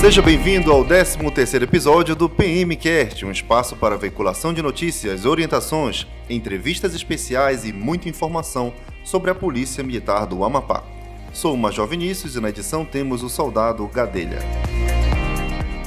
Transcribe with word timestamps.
Seja 0.00 0.22
bem-vindo 0.22 0.70
ao 0.70 0.84
13º 0.84 1.64
episódio 1.64 2.14
do 2.14 2.30
PMcast, 2.30 3.26
um 3.26 3.32
espaço 3.32 3.74
para 3.74 3.96
veiculação 3.96 4.54
de 4.54 4.62
notícias, 4.62 5.26
orientações, 5.26 6.06
entrevistas 6.30 6.94
especiais 6.94 7.64
e 7.64 7.72
muita 7.72 8.08
informação 8.08 8.72
sobre 9.02 9.28
a 9.28 9.34
Polícia 9.34 9.82
Militar 9.82 10.24
do 10.24 10.44
Amapá. 10.44 10.84
Sou 11.32 11.52
o 11.52 11.58
Major 11.58 11.84
Vinícius 11.88 12.36
e 12.36 12.40
na 12.40 12.48
edição 12.48 12.84
temos 12.84 13.24
o 13.24 13.28
soldado 13.28 13.84
Gadelha. 13.88 14.38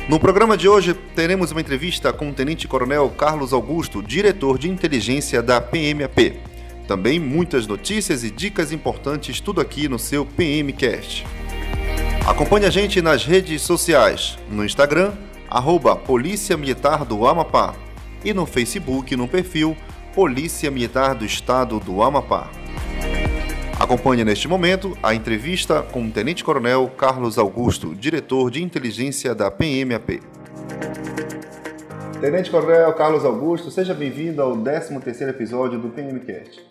No 0.09 0.19
programa 0.19 0.57
de 0.57 0.67
hoje 0.67 0.93
teremos 1.15 1.51
uma 1.51 1.61
entrevista 1.61 2.11
com 2.11 2.29
o 2.29 2.33
Tenente 2.33 2.67
Coronel 2.67 3.09
Carlos 3.11 3.53
Augusto, 3.53 4.03
diretor 4.03 4.57
de 4.57 4.69
inteligência 4.69 5.41
da 5.41 5.61
PMAP. 5.61 6.37
Também 6.85 7.17
muitas 7.17 7.65
notícias 7.65 8.25
e 8.25 8.29
dicas 8.29 8.73
importantes, 8.73 9.39
tudo 9.39 9.61
aqui 9.61 9.87
no 9.87 9.97
seu 9.97 10.25
PMcast. 10.25 11.25
Acompanhe 12.25 12.67
a 12.67 12.69
gente 12.69 13.01
nas 13.01 13.25
redes 13.25 13.63
sociais, 13.63 14.37
no 14.49 14.63
Instagram, 14.63 15.11
arroba 15.49 15.95
Polícia 15.95 16.55
Militar 16.55 17.03
do 17.03 17.27
Amapá 17.27 17.73
e 18.23 18.31
no 18.31 18.45
Facebook 18.45 19.15
no 19.15 19.27
perfil 19.27 19.75
Polícia 20.13 20.69
Militar 20.69 21.15
do 21.15 21.25
Estado 21.25 21.79
do 21.79 22.03
Amapá. 22.03 22.51
Acompanhe 23.79 24.23
neste 24.23 24.47
momento 24.47 24.95
a 25.01 25.15
entrevista 25.15 25.81
com 25.81 26.05
o 26.05 26.11
Tenente 26.11 26.43
Coronel 26.43 26.91
Carlos 26.95 27.39
Augusto, 27.39 27.95
diretor 27.95 28.51
de 28.51 28.63
inteligência 28.63 29.33
da 29.33 29.49
PMAP. 29.49 30.21
Tenente 32.21 32.51
Coronel 32.51 32.93
Carlos 32.93 33.25
Augusto, 33.25 33.71
seja 33.71 33.95
bem-vindo 33.95 34.43
ao 34.43 34.55
13º 34.55 35.27
episódio 35.27 35.79
do 35.79 35.89
PMCast. 35.89 36.70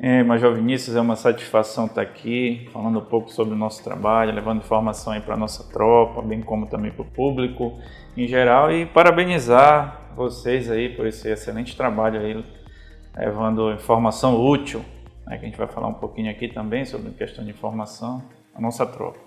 É, 0.00 0.24
Major 0.24 0.54
Vinícius, 0.54 0.96
é 0.96 1.00
uma 1.00 1.14
satisfação 1.14 1.86
estar 1.86 2.02
aqui 2.02 2.68
falando 2.72 2.98
um 2.98 3.04
pouco 3.04 3.30
sobre 3.30 3.54
o 3.54 3.56
nosso 3.56 3.82
trabalho, 3.82 4.34
levando 4.34 4.58
informação 4.58 5.12
aí 5.12 5.20
para 5.20 5.34
a 5.34 5.36
nossa 5.36 5.62
tropa, 5.72 6.20
bem 6.20 6.40
como 6.42 6.66
também 6.66 6.90
para 6.90 7.02
o 7.02 7.04
público 7.04 7.78
em 8.16 8.26
geral 8.26 8.72
e 8.72 8.86
parabenizar 8.86 10.10
vocês 10.16 10.68
aí 10.68 10.88
por 10.88 11.06
esse 11.06 11.28
excelente 11.28 11.76
trabalho 11.76 12.20
aí, 12.20 12.44
levando 13.16 13.72
informação 13.72 14.44
útil, 14.44 14.84
né, 15.26 15.38
que 15.38 15.44
a 15.44 15.48
gente 15.48 15.58
vai 15.58 15.68
falar 15.68 15.86
um 15.86 15.94
pouquinho 15.94 16.30
aqui 16.30 16.48
também 16.48 16.84
sobre 16.84 17.12
questão 17.12 17.44
de 17.44 17.50
informação, 17.50 18.22
a 18.52 18.60
nossa 18.60 18.84
tropa. 18.84 19.18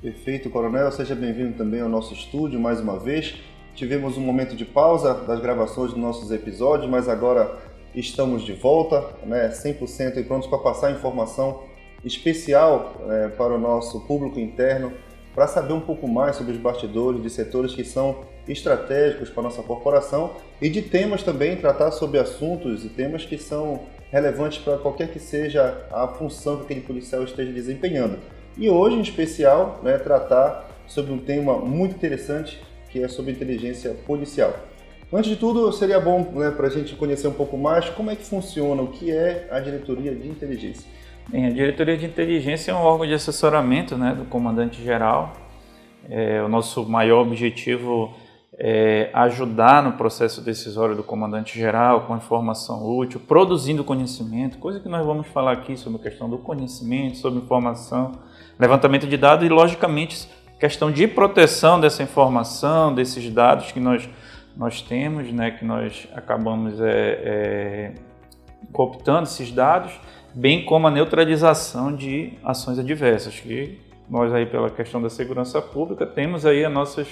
Perfeito, 0.00 0.48
Coronel, 0.50 0.92
seja 0.92 1.16
bem-vindo 1.16 1.56
também 1.56 1.80
ao 1.80 1.88
nosso 1.88 2.14
estúdio 2.14 2.60
mais 2.60 2.80
uma 2.80 2.96
vez. 2.98 3.34
Tivemos 3.74 4.16
um 4.16 4.22
momento 4.22 4.56
de 4.56 4.64
pausa 4.64 5.12
das 5.26 5.40
gravações 5.40 5.90
dos 5.90 6.00
nossos 6.00 6.30
episódios, 6.30 6.88
mas 6.88 7.08
agora 7.08 7.58
estamos 7.96 8.44
de 8.44 8.52
volta, 8.52 9.02
né, 9.24 9.48
100% 9.48 10.18
e 10.18 10.22
prontos 10.22 10.46
para 10.46 10.58
passar 10.58 10.92
informação 10.92 11.62
especial 12.04 12.94
né, 13.06 13.32
para 13.36 13.54
o 13.54 13.58
nosso 13.58 14.00
público 14.00 14.38
interno, 14.38 14.92
para 15.34 15.46
saber 15.46 15.72
um 15.72 15.80
pouco 15.80 16.06
mais 16.06 16.36
sobre 16.36 16.52
os 16.52 16.58
bastidores 16.58 17.22
de 17.22 17.30
setores 17.30 17.74
que 17.74 17.84
são 17.84 18.24
estratégicos 18.46 19.28
para 19.28 19.40
a 19.40 19.44
nossa 19.44 19.62
corporação 19.62 20.32
e 20.60 20.68
de 20.68 20.82
temas 20.82 21.22
também, 21.22 21.56
tratar 21.56 21.90
sobre 21.90 22.18
assuntos 22.18 22.84
e 22.84 22.88
temas 22.88 23.24
que 23.24 23.36
são 23.36 23.80
relevantes 24.10 24.58
para 24.58 24.78
qualquer 24.78 25.08
que 25.08 25.18
seja 25.18 25.86
a 25.90 26.06
função 26.06 26.58
que 26.58 26.62
aquele 26.64 26.80
policial 26.82 27.24
esteja 27.24 27.52
desempenhando. 27.52 28.18
E 28.56 28.70
hoje, 28.70 28.96
em 28.96 29.00
especial, 29.00 29.80
né, 29.82 29.98
tratar 29.98 30.70
sobre 30.86 31.12
um 31.12 31.18
tema 31.18 31.58
muito 31.58 31.96
interessante 31.96 32.60
que 32.88 33.02
é 33.02 33.08
sobre 33.08 33.32
inteligência 33.32 33.94
policial. 34.06 34.54
Antes 35.12 35.30
de 35.30 35.36
tudo, 35.36 35.70
seria 35.70 36.00
bom 36.00 36.32
né, 36.34 36.50
para 36.50 36.66
a 36.66 36.70
gente 36.70 36.96
conhecer 36.96 37.28
um 37.28 37.32
pouco 37.32 37.56
mais 37.56 37.88
como 37.90 38.10
é 38.10 38.16
que 38.16 38.24
funciona, 38.24 38.82
o 38.82 38.88
que 38.88 39.12
é 39.12 39.48
a 39.52 39.60
diretoria 39.60 40.12
de 40.12 40.26
inteligência. 40.26 40.90
Bem, 41.28 41.46
a 41.46 41.50
diretoria 41.50 41.96
de 41.96 42.06
inteligência 42.06 42.72
é 42.72 42.74
um 42.74 42.82
órgão 42.82 43.06
de 43.06 43.14
assessoramento 43.14 43.96
né, 43.96 44.14
do 44.14 44.24
comandante-geral. 44.24 45.32
É, 46.08 46.42
o 46.42 46.48
nosso 46.48 46.88
maior 46.88 47.20
objetivo 47.20 48.12
é 48.58 49.10
ajudar 49.12 49.80
no 49.80 49.92
processo 49.92 50.40
decisório 50.40 50.96
do 50.96 51.04
comandante-geral 51.04 52.02
com 52.06 52.16
informação 52.16 52.84
útil, 52.84 53.20
produzindo 53.20 53.84
conhecimento, 53.84 54.58
coisa 54.58 54.80
que 54.80 54.88
nós 54.88 55.06
vamos 55.06 55.28
falar 55.28 55.52
aqui 55.52 55.76
sobre 55.76 56.00
a 56.00 56.02
questão 56.02 56.28
do 56.28 56.38
conhecimento, 56.38 57.18
sobre 57.18 57.38
informação, 57.38 58.12
levantamento 58.58 59.06
de 59.06 59.16
dados 59.16 59.46
e, 59.46 59.48
logicamente, 59.48 60.28
questão 60.58 60.90
de 60.90 61.06
proteção 61.06 61.78
dessa 61.78 62.02
informação, 62.02 62.92
desses 62.92 63.30
dados 63.30 63.70
que 63.70 63.78
nós 63.78 64.08
nós 64.56 64.80
temos, 64.80 65.30
né, 65.32 65.50
que 65.50 65.64
nós 65.64 66.08
acabamos 66.14 66.80
é, 66.80 66.90
é, 66.90 67.94
cooptando 68.72 69.24
esses 69.24 69.52
dados, 69.52 69.92
bem 70.34 70.64
como 70.64 70.86
a 70.86 70.90
neutralização 70.90 71.94
de 71.94 72.32
ações 72.42 72.78
adversas, 72.78 73.38
que 73.38 73.78
nós 74.08 74.32
aí 74.32 74.46
pela 74.46 74.70
questão 74.70 75.02
da 75.02 75.10
segurança 75.10 75.60
pública 75.60 76.06
temos 76.06 76.46
aí 76.46 76.64
as 76.64 76.72
nossas, 76.72 77.08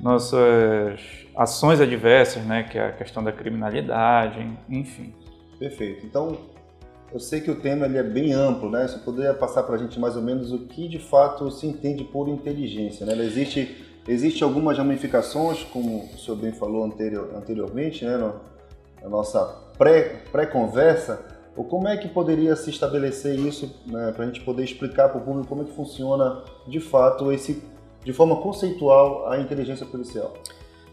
nossas 0.00 1.00
ações 1.36 1.80
adversas, 1.80 2.44
né, 2.44 2.62
que 2.62 2.78
é 2.78 2.86
a 2.86 2.92
questão 2.92 3.22
da 3.22 3.32
criminalidade, 3.32 4.46
enfim. 4.68 5.12
Perfeito. 5.58 6.04
Então, 6.06 6.38
eu 7.12 7.20
sei 7.20 7.40
que 7.40 7.50
o 7.50 7.56
tema 7.56 7.86
ele 7.86 7.98
é 7.98 8.02
bem 8.02 8.32
amplo, 8.32 8.70
né? 8.70 8.86
Você 8.86 8.98
poderia 8.98 9.32
passar 9.32 9.62
para 9.62 9.76
a 9.76 9.78
gente 9.78 9.98
mais 9.98 10.16
ou 10.16 10.22
menos 10.22 10.52
o 10.52 10.66
que 10.66 10.88
de 10.88 10.98
fato 10.98 11.50
se 11.50 11.66
entende 11.66 12.04
por 12.04 12.28
inteligência, 12.28 13.06
né? 13.06 13.12
Ela 13.12 13.24
existe 13.24 13.85
Existem 14.08 14.46
algumas 14.46 14.78
ramificações, 14.78 15.64
como 15.64 16.04
o 16.14 16.18
senhor 16.18 16.36
bem 16.36 16.52
falou 16.52 16.84
anterior, 16.84 17.32
anteriormente, 17.34 18.04
né, 18.04 18.16
na 19.02 19.08
nossa 19.08 19.40
pré-conversa, 19.76 21.16
pré 21.16 21.36
ou 21.56 21.64
como 21.64 21.88
é 21.88 21.96
que 21.96 22.06
poderia 22.06 22.54
se 22.54 22.68
estabelecer 22.68 23.38
isso 23.38 23.74
né, 23.86 24.12
para 24.14 24.24
a 24.24 24.26
gente 24.26 24.42
poder 24.42 24.62
explicar 24.62 25.08
para 25.08 25.18
o 25.18 25.24
público 25.24 25.48
como 25.48 25.62
é 25.62 25.64
que 25.64 25.72
funciona 25.72 26.42
de 26.68 26.78
fato 26.78 27.32
esse, 27.32 27.62
de 28.04 28.12
forma 28.12 28.36
conceitual 28.36 29.28
a 29.30 29.40
inteligência 29.40 29.86
policial? 29.86 30.34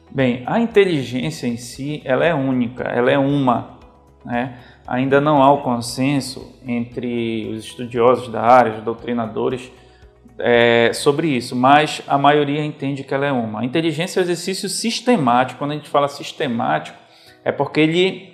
Bem, 0.10 0.44
a 0.46 0.60
inteligência 0.60 1.48
em 1.48 1.58
si 1.58 2.02
ela 2.06 2.26
é 2.26 2.34
única, 2.34 2.84
ela 2.84 3.12
é 3.12 3.18
uma, 3.18 3.78
né? 4.24 4.58
Ainda 4.88 5.20
não 5.20 5.42
há 5.42 5.52
o 5.52 5.62
consenso 5.62 6.54
entre 6.66 7.48
os 7.54 7.66
estudiosos 7.66 8.30
da 8.30 8.42
área, 8.42 8.78
os 8.78 8.84
doutrinadores, 8.84 9.72
é, 10.40 10.92
sobre 10.94 11.28
isso, 11.28 11.56
mas 11.56 12.02
a 12.08 12.18
maioria 12.18 12.64
entende 12.64 13.04
que 13.04 13.14
ela 13.14 13.26
é 13.26 13.32
uma. 13.32 13.62
A 13.62 13.66
inteligência 13.66 14.20
é 14.20 14.22
um 14.22 14.24
exercício 14.24 14.68
sistemático. 14.68 15.60
Quando 15.60 15.72
a 15.72 15.76
gente 15.76 15.90
fala 15.90 16.08
sistemático, 16.08 16.98
é 17.44 17.52
porque 17.52 17.80
ele, 17.80 18.34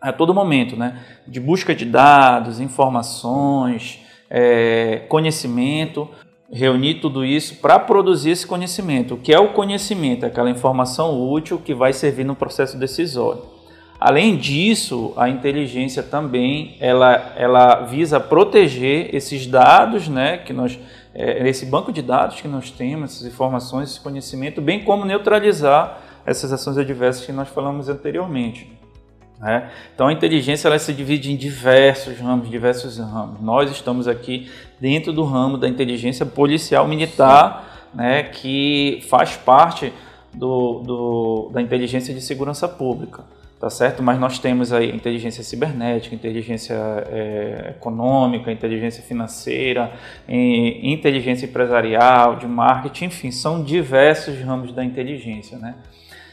a 0.00 0.12
todo 0.12 0.34
momento, 0.34 0.76
né, 0.76 1.00
de 1.26 1.40
busca 1.40 1.74
de 1.74 1.84
dados, 1.84 2.60
informações, 2.60 4.00
é, 4.28 5.02
conhecimento, 5.08 6.08
reunir 6.52 6.94
tudo 6.94 7.24
isso 7.24 7.56
para 7.56 7.78
produzir 7.78 8.30
esse 8.30 8.46
conhecimento. 8.46 9.14
O 9.14 9.18
que 9.18 9.32
é 9.32 9.38
o 9.38 9.52
conhecimento? 9.52 10.26
Aquela 10.26 10.50
informação 10.50 11.30
útil 11.30 11.58
que 11.58 11.74
vai 11.74 11.92
servir 11.92 12.24
no 12.24 12.34
processo 12.34 12.78
decisório. 12.78 13.42
Além 14.00 14.36
disso, 14.36 15.12
a 15.16 15.28
inteligência 15.28 16.02
também 16.02 16.76
ela, 16.80 17.34
ela 17.36 17.82
visa 17.82 18.18
proteger 18.18 19.14
esses 19.14 19.46
dados 19.46 20.08
né, 20.08 20.38
que 20.38 20.54
nós 20.54 20.78
é, 21.14 21.48
esse 21.48 21.66
banco 21.66 21.92
de 21.92 22.02
dados 22.02 22.40
que 22.40 22.48
nós 22.48 22.70
temos, 22.70 23.12
essas 23.12 23.26
informações, 23.26 23.90
esse 23.90 24.00
conhecimento, 24.00 24.60
bem 24.60 24.84
como 24.84 25.04
neutralizar 25.04 26.00
essas 26.24 26.52
ações 26.52 26.78
adversas 26.78 27.24
que 27.24 27.32
nós 27.32 27.48
falamos 27.48 27.88
anteriormente. 27.88 28.70
Né? 29.38 29.70
Então 29.94 30.08
a 30.08 30.12
inteligência 30.12 30.68
ela 30.68 30.78
se 30.78 30.92
divide 30.92 31.32
em 31.32 31.36
diversos 31.36 32.18
ramos, 32.18 32.48
diversos 32.50 32.98
ramos. 32.98 33.40
Nós 33.40 33.70
estamos 33.70 34.06
aqui 34.06 34.50
dentro 34.78 35.12
do 35.12 35.24
ramo 35.24 35.56
da 35.56 35.68
inteligência 35.68 36.26
policial 36.26 36.86
militar, 36.86 37.88
né, 37.94 38.22
que 38.22 39.04
faz 39.08 39.36
parte 39.36 39.92
do, 40.32 40.80
do, 40.80 41.50
da 41.52 41.60
inteligência 41.60 42.14
de 42.14 42.20
segurança 42.20 42.68
pública 42.68 43.24
tá 43.60 43.68
certo? 43.68 44.02
Mas 44.02 44.18
nós 44.18 44.38
temos 44.38 44.72
aí 44.72 44.90
inteligência 44.90 45.44
cibernética, 45.44 46.14
inteligência 46.14 46.74
é, 47.12 47.74
econômica, 47.76 48.50
inteligência 48.50 49.02
financeira, 49.02 49.92
inteligência 50.26 51.44
empresarial, 51.44 52.36
de 52.36 52.46
marketing, 52.46 53.04
enfim, 53.04 53.30
são 53.30 53.62
diversos 53.62 54.40
ramos 54.40 54.72
da 54.72 54.82
inteligência, 54.82 55.58
né? 55.58 55.74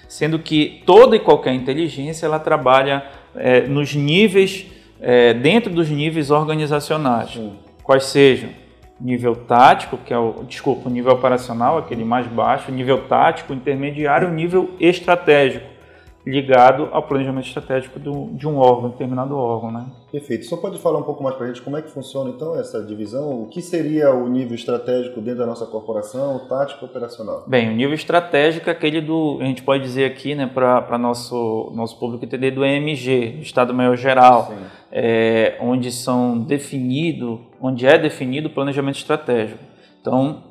Sendo 0.07 0.39
que 0.39 0.81
toda 0.85 1.17
e 1.17 1.19
qualquer 1.19 1.53
inteligência 1.53 2.25
ela 2.25 2.39
trabalha 2.39 3.05
é, 3.35 3.67
nos 3.67 3.93
níveis, 3.93 4.65
é, 5.01 5.33
dentro 5.33 5.73
dos 5.73 5.89
níveis 5.89 6.31
organizacionais, 6.31 7.31
Sim. 7.31 7.57
quais 7.83 8.05
sejam 8.05 8.49
nível 8.99 9.35
tático, 9.35 9.97
que 9.97 10.13
é 10.13 10.17
o, 10.17 10.45
desculpa, 10.47 10.87
o 10.87 10.91
nível 10.91 11.11
operacional, 11.11 11.77
aquele 11.77 12.05
mais 12.05 12.25
baixo, 12.25 12.71
nível 12.71 13.03
tático, 13.03 13.53
intermediário, 13.53 14.29
nível 14.29 14.71
estratégico 14.79 15.76
ligado 16.27 16.89
ao 16.91 17.03
planejamento 17.03 17.47
estratégico 17.47 17.97
do, 17.97 18.27
de 18.33 18.45
um 18.45 18.57
órgão, 18.57 18.89
determinado 18.89 19.37
órgão, 19.37 19.71
né? 19.71 19.85
Perfeito. 20.11 20.45
Só 20.45 20.57
pode 20.57 20.77
falar 20.77 20.99
um 20.99 21.03
pouco 21.03 21.23
mais 21.23 21.35
para 21.37 21.45
a 21.45 21.47
gente 21.47 21.61
como 21.61 21.77
é 21.77 21.81
que 21.81 21.89
funciona 21.89 22.29
então 22.29 22.59
essa 22.59 22.83
divisão? 22.83 23.43
O 23.43 23.47
que 23.47 23.61
seria 23.61 24.13
o 24.13 24.27
nível 24.27 24.53
estratégico 24.53 25.21
dentro 25.21 25.39
da 25.39 25.45
nossa 25.45 25.65
corporação, 25.65 26.35
o 26.35 26.39
tático 26.39 26.83
operacional? 26.83 27.45
Bem, 27.47 27.69
o 27.69 27.73
nível 27.73 27.93
estratégico 27.93 28.69
é 28.69 28.73
aquele 28.73 28.99
do, 28.99 29.37
a 29.39 29.45
gente 29.45 29.63
pode 29.63 29.83
dizer 29.83 30.03
aqui, 30.03 30.35
né, 30.35 30.45
para 30.53 30.97
nosso 30.97 31.71
nosso 31.73 31.97
público 31.97 32.25
entender 32.25 32.51
do 32.51 32.65
EMG, 32.65 33.39
Estado 33.41 33.73
Maior 33.73 33.95
Geral, 33.95 34.51
é, 34.91 35.55
onde 35.61 35.93
são 35.93 36.37
definido, 36.37 37.39
onde 37.61 37.87
é 37.87 37.97
definido 37.97 38.49
o 38.49 38.51
planejamento 38.51 38.97
estratégico. 38.97 39.63
Então 40.01 40.43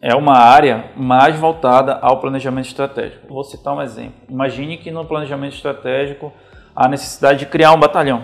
é 0.00 0.14
uma 0.14 0.36
área 0.36 0.90
mais 0.96 1.36
voltada 1.36 1.98
ao 2.00 2.20
planejamento 2.20 2.66
estratégico. 2.66 3.26
Vou 3.28 3.42
citar 3.42 3.74
um 3.74 3.82
exemplo. 3.82 4.14
Imagine 4.28 4.76
que 4.76 4.90
no 4.90 5.04
planejamento 5.04 5.54
estratégico 5.54 6.32
há 6.74 6.88
necessidade 6.88 7.40
de 7.40 7.46
criar 7.46 7.72
um 7.72 7.80
batalhão, 7.80 8.22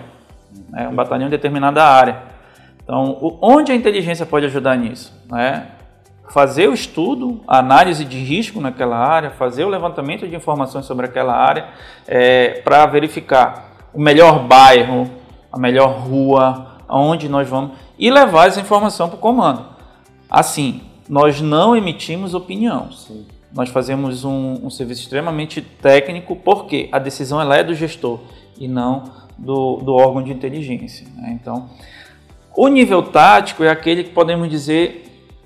né, 0.69 0.87
um 0.87 0.95
batalhão 0.95 1.27
em 1.27 1.29
determinada 1.29 1.83
área. 1.83 2.23
Então, 2.81 3.37
onde 3.41 3.71
a 3.71 3.75
inteligência 3.75 4.25
pode 4.25 4.45
ajudar 4.45 4.77
nisso? 4.77 5.13
Né? 5.29 5.67
Fazer 6.29 6.69
o 6.69 6.73
estudo, 6.73 7.41
a 7.47 7.59
análise 7.59 8.05
de 8.05 8.17
risco 8.17 8.61
naquela 8.61 8.97
área, 8.97 9.31
fazer 9.31 9.65
o 9.65 9.69
levantamento 9.69 10.27
de 10.27 10.35
informações 10.35 10.85
sobre 10.85 11.05
aquela 11.05 11.35
área 11.35 11.67
é, 12.07 12.61
para 12.63 12.85
verificar 12.85 13.71
o 13.93 13.99
melhor 13.99 14.39
bairro, 14.39 15.09
a 15.51 15.59
melhor 15.59 15.99
rua, 15.99 16.77
aonde 16.87 17.27
nós 17.27 17.49
vamos 17.49 17.71
e 17.97 18.09
levar 18.09 18.47
essa 18.47 18.61
informação 18.61 19.09
para 19.09 19.17
o 19.17 19.19
comando. 19.19 19.65
Assim, 20.29 20.81
nós 21.07 21.41
não 21.41 21.75
emitimos 21.75 22.33
opinião. 22.33 22.91
Sim. 22.91 23.25
Nós 23.53 23.69
fazemos 23.69 24.25
um, 24.25 24.65
um, 24.65 24.69
serviço 24.69 25.01
extremamente 25.01 25.61
técnico 25.61 26.35
porque 26.35 26.89
a 26.91 26.99
decisão 26.99 27.39
ela 27.39 27.55
é 27.55 27.63
do 27.63 27.73
gestor 27.73 28.19
e 28.59 28.67
não 28.67 29.03
do, 29.37 29.77
do 29.77 29.93
órgão 29.93 30.21
de 30.21 30.31
inteligência. 30.31 31.07
Né? 31.15 31.37
Então, 31.39 31.69
o 32.55 32.67
nível 32.67 33.01
tático 33.01 33.63
é 33.63 33.69
aquele 33.69 34.03
que 34.03 34.09
podemos 34.09 34.49
dizer 34.49 35.03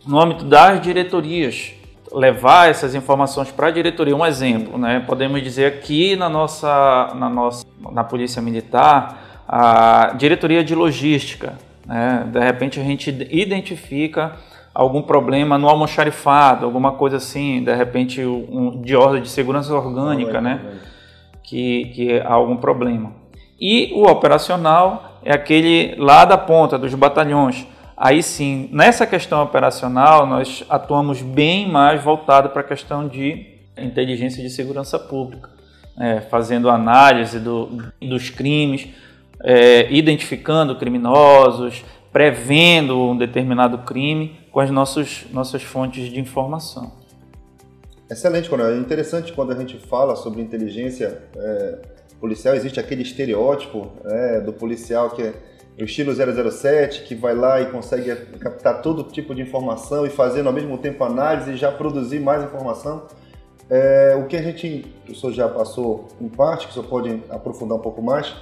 no 0.07 0.19
âmbito 0.19 0.43
das 0.43 0.81
diretorias, 0.81 1.73
levar 2.11 2.69
essas 2.69 2.95
informações 2.95 3.51
para 3.51 3.67
a 3.67 3.71
diretoria. 3.71 4.15
Um 4.15 4.25
exemplo, 4.25 4.77
né? 4.77 5.03
podemos 5.05 5.43
dizer 5.43 5.65
aqui 5.65 6.15
na 6.15 6.29
nossa, 6.29 7.13
na 7.15 7.29
nossa 7.29 7.65
na 7.91 8.03
Polícia 8.03 8.41
Militar, 8.41 9.43
a 9.47 10.13
diretoria 10.17 10.63
de 10.63 10.73
logística. 10.73 11.53
Né? 11.85 12.27
De 12.31 12.39
repente 12.39 12.79
a 12.79 12.83
gente 12.83 13.09
identifica 13.29 14.35
algum 14.79 15.01
problema 15.01 15.57
no 15.57 15.67
almoxarifado, 15.67 16.65
alguma 16.65 16.93
coisa 16.93 17.17
assim, 17.17 17.61
de 17.61 17.75
repente 17.75 18.23
um, 18.23 18.81
de 18.81 18.95
ordem 18.95 19.21
de 19.21 19.27
segurança 19.27 19.75
orgânica, 19.75 20.39
né? 20.39 20.61
Que, 21.43 21.91
que 21.93 22.19
há 22.21 22.31
algum 22.31 22.55
problema. 22.55 23.11
E 23.59 23.91
o 23.93 24.09
operacional 24.09 25.19
é 25.21 25.33
aquele 25.33 25.95
lá 25.97 26.23
da 26.23 26.37
ponta 26.37 26.77
dos 26.77 26.95
batalhões. 26.95 27.67
Aí 27.97 28.23
sim, 28.23 28.69
nessa 28.71 29.05
questão 29.05 29.43
operacional, 29.43 30.25
nós 30.25 30.63
atuamos 30.69 31.21
bem 31.21 31.69
mais 31.69 32.01
voltado 32.01 32.47
para 32.47 32.61
a 32.61 32.63
questão 32.63 33.05
de 33.05 33.47
inteligência 33.77 34.41
de 34.41 34.49
segurança 34.49 34.97
pública, 34.97 35.49
é, 35.99 36.21
fazendo 36.21 36.69
análise 36.69 37.37
do, 37.37 37.91
dos 38.01 38.29
crimes, 38.29 38.87
é, 39.43 39.91
identificando 39.91 40.77
criminosos, 40.77 41.83
prevendo 42.13 42.97
um 42.97 43.17
determinado 43.17 43.79
crime 43.79 44.38
com 44.51 44.59
as 44.59 44.69
nossas, 44.69 45.25
nossas 45.31 45.63
fontes 45.63 46.09
de 46.09 46.19
informação. 46.19 46.91
Excelente, 48.09 48.49
Coronel. 48.49 48.73
É 48.73 48.77
interessante 48.77 49.31
quando 49.33 49.51
a 49.51 49.55
gente 49.55 49.77
fala 49.77 50.15
sobre 50.15 50.41
inteligência 50.41 51.21
é, 51.35 51.79
policial, 52.19 52.55
existe 52.55 52.79
aquele 52.79 53.03
estereótipo 53.03 53.91
é, 54.05 54.41
do 54.41 54.51
policial 54.51 55.11
que 55.11 55.21
é 55.21 55.33
o 55.79 55.85
estilo 55.85 56.13
007, 56.13 57.03
que 57.03 57.15
vai 57.15 57.33
lá 57.33 57.61
e 57.61 57.67
consegue 57.67 58.13
captar 58.39 58.81
todo 58.81 59.03
tipo 59.03 59.33
de 59.33 59.41
informação 59.41 60.05
e 60.05 60.09
fazer 60.09 60.45
ao 60.45 60.51
mesmo 60.51 60.77
tempo 60.77 61.03
análise 61.03 61.51
e 61.51 61.55
já 61.55 61.71
produzir 61.71 62.19
mais 62.19 62.43
informação. 62.43 63.07
É, 63.69 64.17
o 64.19 64.25
que 64.25 64.35
a 64.35 64.41
gente, 64.41 64.93
o 65.07 65.15
senhor 65.15 65.31
já 65.31 65.47
passou 65.47 66.07
em 66.19 66.27
parte, 66.27 66.65
que 66.65 66.71
o 66.71 66.73
senhor 66.73 66.87
pode 66.87 67.23
aprofundar 67.29 67.77
um 67.77 67.81
pouco 67.81 68.01
mais, 68.01 68.33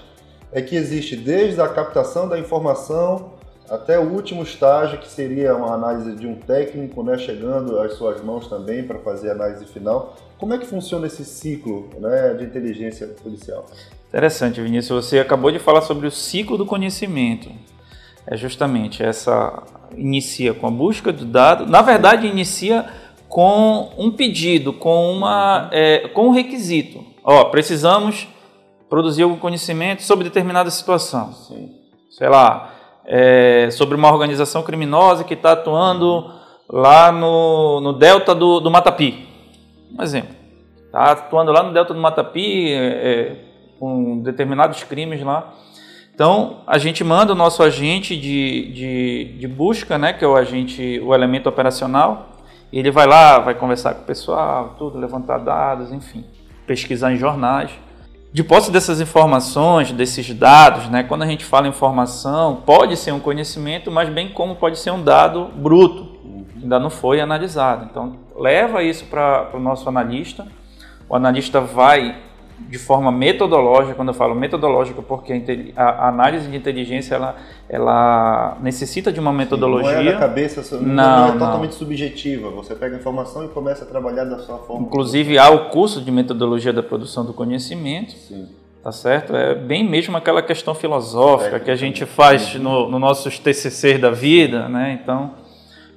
é 0.52 0.62
que 0.62 0.76
existe 0.76 1.16
desde 1.16 1.62
a 1.62 1.68
captação 1.68 2.28
da 2.28 2.40
informação 2.40 3.34
até 3.70 4.00
o 4.00 4.04
último 4.04 4.44
estágio, 4.44 5.00
que 5.00 5.08
seria 5.08 5.56
uma 5.56 5.74
análise 5.74 6.16
de 6.16 6.26
um 6.26 6.36
técnico, 6.36 7.04
né, 7.04 7.18
chegando 7.18 7.80
às 7.80 7.94
suas 7.94 8.24
mãos 8.24 8.48
também 8.48 8.84
para 8.84 9.00
fazer 9.00 9.30
a 9.30 9.34
análise 9.34 9.66
final. 9.66 10.16
Como 10.38 10.54
é 10.54 10.58
que 10.58 10.66
funciona 10.66 11.08
esse 11.08 11.26
ciclo 11.26 11.90
né, 12.00 12.34
de 12.36 12.46
inteligência 12.46 13.08
policial? 13.22 13.66
Interessante, 14.08 14.62
Vinícius. 14.62 15.06
Você 15.06 15.20
acabou 15.20 15.52
de 15.52 15.60
falar 15.60 15.82
sobre 15.82 16.08
o 16.08 16.12
ciclo 16.12 16.58
do 16.58 16.66
conhecimento. 16.66 17.50
É 18.26 18.38
justamente 18.38 19.04
essa 19.04 19.64
inicia 19.96 20.54
com 20.54 20.68
a 20.68 20.72
busca 20.72 21.12
do 21.12 21.26
dado. 21.26 21.66
Na 21.66 21.82
verdade, 21.82 22.28
inicia 22.28 22.86
com 23.28 23.92
um 23.98 24.12
pedido, 24.12 24.72
com 24.72 25.12
uma, 25.12 25.70
é, 25.72 26.08
com 26.10 26.28
um 26.28 26.32
requisito. 26.32 27.04
Ó, 27.24 27.46
precisamos 27.46 28.28
produzir 28.90 29.24
algum 29.24 29.38
conhecimento 29.38 30.04
sobre 30.04 30.24
determinada 30.24 30.70
situação. 30.70 31.34
Sim. 31.34 31.72
Sei 32.10 32.30
lá, 32.30 32.77
é, 33.08 33.70
sobre 33.72 33.96
uma 33.96 34.12
organização 34.12 34.62
criminosa 34.62 35.24
que 35.24 35.34
está 35.34 35.54
atuando 35.54 36.30
lá 36.70 37.12
no, 37.12 37.80
no 37.80 37.94
delta 37.94 38.36
do, 38.36 38.60
do 38.60 38.70
Matapi. 38.70 39.26
Um 39.98 40.04
exemplo. 40.04 40.36
Está 40.86 41.12
atuando 41.12 41.52
lá 41.52 41.64
no 41.64 41.74
delta 41.74 41.94
do 41.94 42.00
Matapi 42.00 42.72
é, 42.74 42.78
é, 42.78 43.36
com 43.80 44.20
determinados 44.20 44.84
crimes 44.84 45.24
lá. 45.24 45.54
Então, 46.14 46.62
a 46.66 46.78
gente 46.78 47.04
manda 47.04 47.32
o 47.32 47.36
nosso 47.36 47.62
agente 47.64 48.20
de, 48.20 48.72
de, 48.74 49.38
de 49.40 49.48
busca, 49.48 49.98
né, 49.98 50.14
que 50.14 50.26
é 50.26 50.28
o 50.28 50.36
agente, 50.36 51.00
o 51.00 51.14
elemento 51.14 51.48
operacional, 51.48 52.30
ele 52.74 52.90
vai 52.90 53.06
lá, 53.06 53.38
vai 53.38 53.54
conversar 53.54 53.94
com 53.94 54.02
o 54.02 54.06
pessoal, 54.06 54.76
tudo, 54.80 54.98
levantar 54.98 55.38
dados, 55.38 55.92
enfim, 55.92 56.26
pesquisar 56.66 57.14
em 57.14 57.18
jornais. 57.18 57.70
De 58.38 58.44
posse 58.44 58.70
dessas 58.70 59.02
informações, 59.02 59.92
desses 59.92 60.32
dados, 60.32 60.90
né, 60.90 61.02
quando 61.02 61.24
a 61.24 61.26
gente 61.26 61.44
fala 61.44 61.68
informação, 61.68 62.62
pode 62.64 62.96
ser 62.96 63.12
um 63.12 63.20
conhecimento, 63.20 63.90
mas 63.90 64.10
bem 64.10 64.30
como 64.30 64.56
pode 64.56 64.78
ser 64.78 64.92
um 64.92 65.04
dado 65.04 65.46
bruto, 65.56 66.06
que 66.54 66.62
ainda 66.62 66.80
não 66.80 66.92
foi 66.92 67.20
analisado. 67.20 67.88
Então, 67.90 68.16
leva 68.36 68.84
isso 68.84 69.06
para 69.06 69.50
o 69.56 69.60
nosso 69.60 69.90
analista, 69.90 70.46
o 71.10 71.16
analista 71.16 71.60
vai 71.60 72.16
de 72.60 72.78
forma 72.78 73.12
metodológica, 73.12 73.94
quando 73.94 74.10
eu 74.10 74.14
falo 74.14 74.34
metodológica, 74.34 75.02
porque 75.02 75.74
a, 75.76 76.08
análise 76.08 76.50
de 76.50 76.58
inteligência 76.58 77.16
ela, 77.16 77.36
ela 77.70 78.58
necessita 78.62 79.12
de 79.12 79.20
uma 79.20 79.32
metodologia. 79.32 79.98
Sim, 79.98 80.04
não 80.04 80.10
é 80.10 80.14
da 80.14 80.20
cabeça, 80.20 80.78
não, 80.78 80.82
não 80.82 81.28
é 81.28 81.32
não. 81.32 81.40
totalmente 81.40 81.76
subjetiva. 81.76 82.50
Você 82.50 82.76
pega 82.76 82.96
a 82.96 83.00
informação 83.00 83.46
e 83.46 83.48
começa 83.50 83.84
a 83.84 83.88
trabalhar 83.88 84.24
da 84.24 84.40
sua 84.40 84.58
forma. 84.58 84.86
Inclusive 84.86 85.38
há 85.38 85.50
o 85.50 85.70
curso 85.70 86.02
de 86.02 86.12
metodologia 86.12 86.74
da 86.74 86.82
produção 86.82 87.26
do 87.26 87.34
conhecimento. 87.34 88.14
Sim. 88.14 88.48
Tá 88.84 88.92
certo? 88.92 89.36
É 89.36 89.54
bem 89.54 89.84
mesmo 89.84 90.16
aquela 90.16 90.42
questão 90.42 90.74
filosófica 90.74 91.58
é, 91.58 91.60
que 91.60 91.70
a 91.70 91.76
gente 91.76 92.06
faz 92.06 92.56
no, 92.56 92.90
no 92.90 92.98
nossos 92.98 93.38
TCCs 93.38 94.00
da 94.00 94.12
vida, 94.12 94.70
né? 94.70 94.98
Então, 95.02 95.32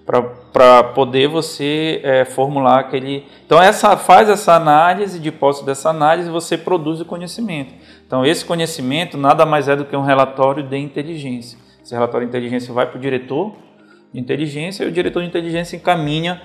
para 0.05 0.83
poder 0.83 1.29
você 1.29 2.01
é, 2.03 2.25
formular 2.25 2.81
aquele. 2.81 3.25
Então, 3.47 3.63
essa 3.63 3.97
faz 3.97 4.29
essa 4.29 4.55
análise, 4.55 5.21
de 5.21 5.31
posse 5.31 5.65
dessa 5.65 5.91
análise, 5.91 6.29
você 6.29 6.59
produz 6.59 7.01
o 7.01 7.05
conhecimento. 7.05 7.73
Então, 8.07 8.25
esse 8.25 8.45
conhecimento 8.45 9.17
nada 9.17 9.47
mais 9.47 9.69
é 9.69 9.77
do 9.77 9.85
que 9.85 9.97
um 9.97 10.03
relatório 10.03 10.63
de 10.63 10.77
inteligência. 10.77 11.59
Esse 11.83 11.95
relatório 11.95 12.27
de 12.27 12.31
inteligência 12.31 12.73
vai 12.75 12.87
para 12.87 12.99
o 12.99 13.01
diretor 13.01 13.55
de 14.13 14.21
inteligência 14.21 14.85
e 14.85 14.89
o 14.89 14.93
diretor 14.93 15.23
de 15.23 15.29
inteligência 15.29 15.77
encaminha 15.77 16.41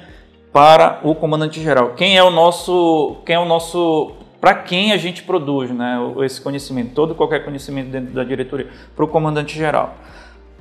para 0.54 1.02
o 1.04 1.14
comandante 1.14 1.62
geral. 1.62 1.96
Quem 1.96 2.18
é 2.18 2.24
o 2.24 2.30
nosso, 2.30 3.18
quem 3.26 3.36
é 3.36 3.40
o 3.40 3.46
nosso, 3.46 4.14
para 4.40 4.54
quem 4.54 4.94
a 4.94 4.98
gente 4.98 5.24
produz, 5.24 5.70
né, 5.72 5.98
esse 6.24 6.40
conhecimento, 6.40 6.94
todo 6.94 7.14
qualquer 7.14 7.44
conhecimento 7.44 7.90
dentro 7.90 8.14
da 8.14 8.24
diretoria, 8.24 8.70
para 8.96 9.04
o 9.04 9.08
comandante 9.08 9.58
geral. 9.58 9.96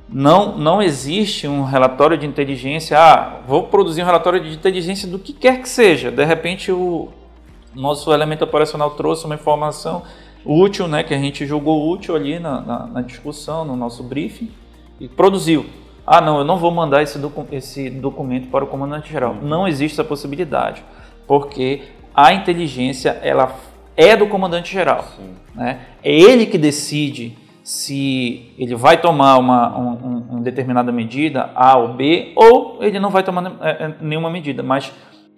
Não, 0.07 0.57
não 0.57 0.81
existe 0.81 1.47
um 1.47 1.63
relatório 1.63 2.17
de 2.17 2.25
inteligência. 2.25 2.97
Ah, 2.97 3.39
vou 3.47 3.63
produzir 3.63 4.03
um 4.03 4.05
relatório 4.05 4.39
de 4.39 4.55
inteligência 4.55 5.07
do 5.07 5.17
que 5.17 5.33
quer 5.33 5.61
que 5.61 5.67
seja. 5.67 6.11
De 6.11 6.23
repente, 6.23 6.71
o 6.71 7.09
nosso 7.73 8.13
elemento 8.13 8.43
operacional 8.43 8.91
trouxe 8.91 9.25
uma 9.25 9.35
informação 9.35 10.03
útil, 10.45 10.87
né, 10.87 11.03
que 11.03 11.13
a 11.13 11.17
gente 11.17 11.45
julgou 11.45 11.89
útil 11.91 12.15
ali 12.15 12.37
na, 12.37 12.61
na, 12.61 12.87
na 12.87 13.01
discussão, 13.01 13.65
no 13.65 13.75
nosso 13.75 14.03
briefing, 14.03 14.51
e 14.99 15.07
produziu. 15.07 15.65
Ah, 16.05 16.21
não, 16.21 16.37
eu 16.37 16.43
não 16.43 16.57
vou 16.57 16.69
mandar 16.69 17.01
esse, 17.01 17.17
docu 17.17 17.47
esse 17.51 17.89
documento 17.89 18.47
para 18.49 18.63
o 18.63 18.67
comandante-geral. 18.67 19.35
Não 19.41 19.67
existe 19.67 19.95
essa 19.95 20.03
possibilidade, 20.03 20.83
porque 21.25 21.81
a 22.13 22.31
inteligência 22.31 23.19
ela 23.23 23.55
é 23.97 24.15
do 24.15 24.27
comandante-geral. 24.27 25.03
Né? 25.55 25.79
É 26.03 26.13
ele 26.13 26.45
que 26.45 26.59
decide 26.59 27.35
se 27.65 28.53
ele 28.59 28.75
vai 28.75 29.01
tomar 29.01 29.39
uma, 29.39 29.75
um, 29.75 30.23
uma 30.29 30.41
determinada 30.41 30.91
medida, 30.91 31.49
A 31.55 31.75
ou 31.79 31.95
B, 31.95 32.31
ou 32.35 32.77
ele 32.79 32.99
não 32.99 33.09
vai 33.09 33.23
tomar 33.23 33.57
é, 33.59 33.85
é, 33.85 33.95
nenhuma 33.99 34.29
medida, 34.29 34.61
mas 34.61 34.93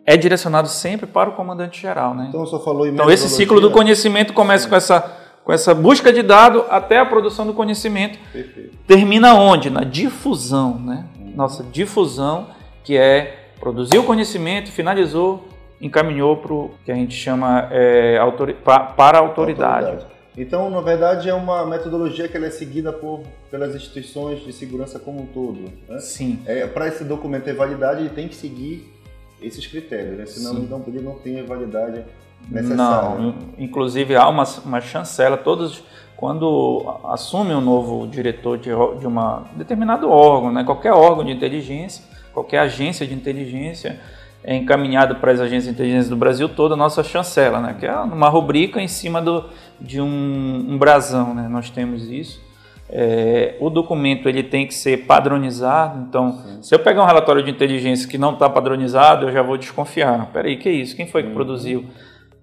é 0.05 0.17
direcionado 0.17 0.67
sempre 0.67 1.07
para 1.07 1.29
o 1.29 1.31
comandante 1.31 1.81
geral. 1.81 2.13
Né? 2.13 2.25
Então, 2.27 2.45
só 2.45 2.59
falou 2.59 2.85
em 2.85 2.91
então 2.91 3.09
esse 3.09 3.29
ciclo 3.29 3.61
do 3.61 3.71
conhecimento 3.71 4.33
começa 4.33 4.67
com 4.67 4.75
essa, 4.75 4.99
com 5.41 5.53
essa 5.53 5.73
busca 5.73 6.11
de 6.11 6.21
dado 6.21 6.65
até 6.69 6.99
a 6.99 7.05
produção 7.05 7.47
do 7.47 7.53
conhecimento. 7.53 8.19
Perfeito. 8.33 8.77
Termina 8.85 9.33
onde? 9.33 9.69
Na 9.69 9.85
difusão. 9.85 10.77
Né? 10.79 11.05
Nossa 11.33 11.63
difusão, 11.63 12.47
que 12.83 12.97
é 12.97 13.51
produzir 13.57 13.99
o 13.99 14.03
conhecimento, 14.03 14.69
finalizou, 14.69 15.47
encaminhou 15.79 16.35
para 16.35 16.53
o 16.53 16.71
que 16.83 16.91
a 16.91 16.95
gente 16.95 17.15
chama 17.15 17.69
é, 17.71 18.17
autori 18.17 18.53
para 18.53 19.17
a 19.17 19.21
autoridade. 19.21 19.91
autoridade. 19.91 20.16
Então, 20.37 20.69
na 20.69 20.81
verdade, 20.81 21.27
é 21.27 21.33
uma 21.33 21.65
metodologia 21.65 22.27
que 22.27 22.37
é 22.37 22.49
seguida 22.51 22.93
por, 22.93 23.23
pelas 23.49 23.73
instituições 23.75 24.41
de 24.41 24.53
segurança 24.53 24.99
como 24.99 25.23
um 25.23 25.25
todo. 25.25 25.59
Né? 25.89 25.99
Sim. 25.99 26.39
É, 26.45 26.67
Para 26.67 26.87
esse 26.87 27.03
documento 27.03 27.45
ter 27.45 27.53
validade, 27.53 28.01
ele 28.01 28.09
tem 28.09 28.27
que 28.27 28.35
seguir 28.35 28.93
esses 29.41 29.65
critérios, 29.65 30.17
né? 30.17 30.25
senão 30.27 30.57
ele 30.57 30.67
não, 30.67 30.83
ele 30.87 31.01
não 31.01 31.15
tem 31.15 31.39
a 31.39 31.43
validade 31.43 32.03
necessária. 32.49 33.19
Não, 33.19 33.35
inclusive 33.57 34.15
há 34.15 34.27
uma, 34.29 34.43
uma 34.63 34.81
chancela, 34.81 35.37
todos 35.37 35.83
quando 36.15 36.99
assume 37.05 37.53
um 37.53 37.61
novo 37.61 38.07
diretor 38.07 38.57
de, 38.57 38.69
de 38.99 39.07
uma 39.07 39.45
determinado 39.55 40.09
órgão, 40.09 40.51
né? 40.51 40.63
qualquer 40.63 40.91
órgão 40.91 41.23
de 41.23 41.31
inteligência, 41.31 42.03
qualquer 42.33 42.59
agência 42.59 43.05
de 43.05 43.13
inteligência, 43.13 43.99
é 44.47 44.55
encaminhado 44.55 45.15
para 45.15 45.33
as 45.33 45.41
agências 45.41 45.65
de 45.65 45.71
inteligência 45.71 46.09
do 46.09 46.15
Brasil 46.15 46.47
toda 46.47 46.73
a 46.73 46.77
nossa 46.77 47.03
chancela, 47.03 47.59
né? 47.59 47.75
que 47.77 47.85
é 47.85 47.93
uma 47.93 48.29
rubrica 48.29 48.81
em 48.81 48.87
cima 48.87 49.21
do, 49.21 49.43
de 49.79 49.99
um, 49.99 50.65
um 50.69 50.77
brasão, 50.77 51.33
né? 51.35 51.49
nós 51.49 51.69
temos 51.69 52.09
isso. 52.09 52.41
É, 52.89 53.57
o 53.59 53.69
documento 53.69 54.29
ele 54.29 54.41
tem 54.41 54.65
que 54.65 54.73
ser 54.73 55.05
padronizado, 55.05 56.05
então 56.07 56.31
Sim. 56.31 56.63
se 56.63 56.73
eu 56.73 56.79
pegar 56.79 57.03
um 57.03 57.05
relatório 57.05 57.43
de 57.43 57.51
inteligência 57.51 58.07
que 58.07 58.17
não 58.17 58.31
está 58.31 58.49
padronizado, 58.49 59.27
eu 59.27 59.33
já 59.33 59.41
vou 59.41 59.57
desconfiar. 59.57 60.31
Peraí, 60.31 60.55
que 60.55 60.69
é 60.69 60.71
isso? 60.71 60.95
Quem 60.95 61.05
foi 61.05 61.23
que 61.23 61.27
uhum. 61.27 61.35
produziu? 61.35 61.85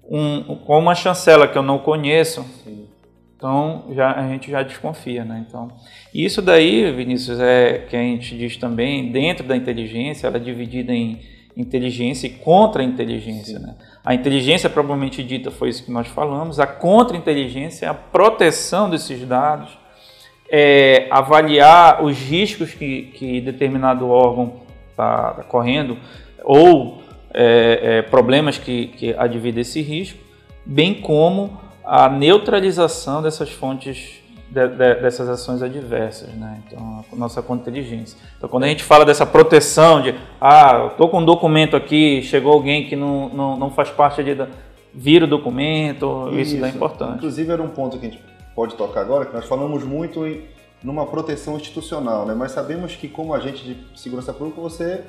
Um, 0.07 0.57
com 0.57 0.79
uma 0.79 0.95
chancela 0.95 1.49
que 1.49 1.57
eu 1.57 1.63
não 1.63 1.79
conheço, 1.79 2.45
Sim. 2.63 2.87
então 3.35 3.87
já, 3.93 4.13
a 4.13 4.29
gente 4.29 4.51
já 4.51 4.63
desconfia. 4.63 5.25
Né? 5.25 5.43
Então, 5.49 5.69
isso 6.13 6.43
daí, 6.43 6.93
Vinícius, 6.93 7.41
é 7.41 7.87
que 7.89 7.97
a 7.97 8.01
gente 8.01 8.37
diz 8.37 8.59
também, 8.59 9.11
dentro 9.11 9.47
da 9.47 9.57
inteligência, 9.57 10.27
ela 10.27 10.37
é 10.37 10.41
dividida 10.41 10.93
em 10.93 11.33
inteligência 11.57 12.27
e 12.27 12.31
contra-inteligência. 12.31 13.59
Né? 13.59 13.75
A 14.05 14.15
inteligência, 14.15 14.69
propriamente 14.69 15.23
dita, 15.23 15.51
foi 15.51 15.69
isso 15.69 15.85
que 15.85 15.91
nós 15.91 16.09
falamos. 16.09 16.59
A 16.59 16.67
contra-inteligência 16.67 17.87
é 17.87 17.89
a 17.89 17.95
proteção 17.95 18.91
desses 18.91 19.27
dados, 19.27 19.71
é 20.51 21.07
avaliar 21.11 22.05
os 22.05 22.19
riscos 22.19 22.75
que, 22.75 23.13
que 23.15 23.41
determinado 23.41 24.09
órgão 24.09 24.61
está 24.91 25.31
tá 25.33 25.43
correndo 25.43 25.97
ou 26.45 27.03
é, 27.33 27.81
é, 27.83 28.03
problemas 28.03 28.59
que, 28.59 28.89
que 28.89 29.15
advêm 29.15 29.53
desse 29.53 29.81
risco, 29.81 30.19
bem 30.65 30.95
como 30.95 31.59
a 31.85 32.09
neutralização 32.09 33.23
dessas 33.23 33.51
fontes 33.51 34.24
de, 34.51 34.69
de, 34.69 34.95
dessas 34.97 35.29
ações 35.29 35.63
adversas, 35.63 36.29
né? 36.35 36.63
Então, 36.67 37.05
a 37.13 37.17
nossa 37.17 37.43
contra-inteligência. 37.43 38.19
Então, 38.37 38.49
quando 38.49 38.65
a 38.65 38.69
gente 38.69 38.83
fala 38.83 39.05
dessa 39.05 39.27
proteção 39.27 40.03
de, 40.03 40.15
ah, 40.41 40.89
estou 40.91 41.09
com 41.09 41.21
um 41.21 41.25
documento 41.25 41.77
aqui, 41.77 42.23
chegou 42.23 42.53
alguém 42.53 42.87
que 42.87 42.97
não, 42.97 43.29
não, 43.29 43.57
não 43.57 43.71
faz 43.71 43.91
parte 43.91 44.23
da... 44.35 44.49
Vira 44.97 45.25
o 45.25 45.29
documento, 45.29 46.29
isso, 46.33 46.55
isso 46.55 46.65
é 46.65 46.69
importante. 46.69 47.17
Inclusive, 47.17 47.51
era 47.51 47.61
um 47.61 47.69
ponto 47.69 47.99
que 47.99 48.07
a 48.07 48.11
gente 48.11 48.23
pode 48.55 48.77
tocar 48.77 49.01
agora, 49.01 49.27
que 49.27 49.35
nós 49.35 49.45
falamos 49.45 49.83
muito 49.83 50.25
em 50.25 50.43
numa 50.85 51.07
proteção 51.07 51.57
institucional, 51.57 52.27
né? 52.27 52.35
Mas 52.35 52.53
sabemos 52.53 52.95
que 52.95 53.09
como 53.09 53.33
agente 53.33 53.65
de 53.65 53.99
segurança 53.99 54.35
pública, 54.35 54.61
você 54.61 55.03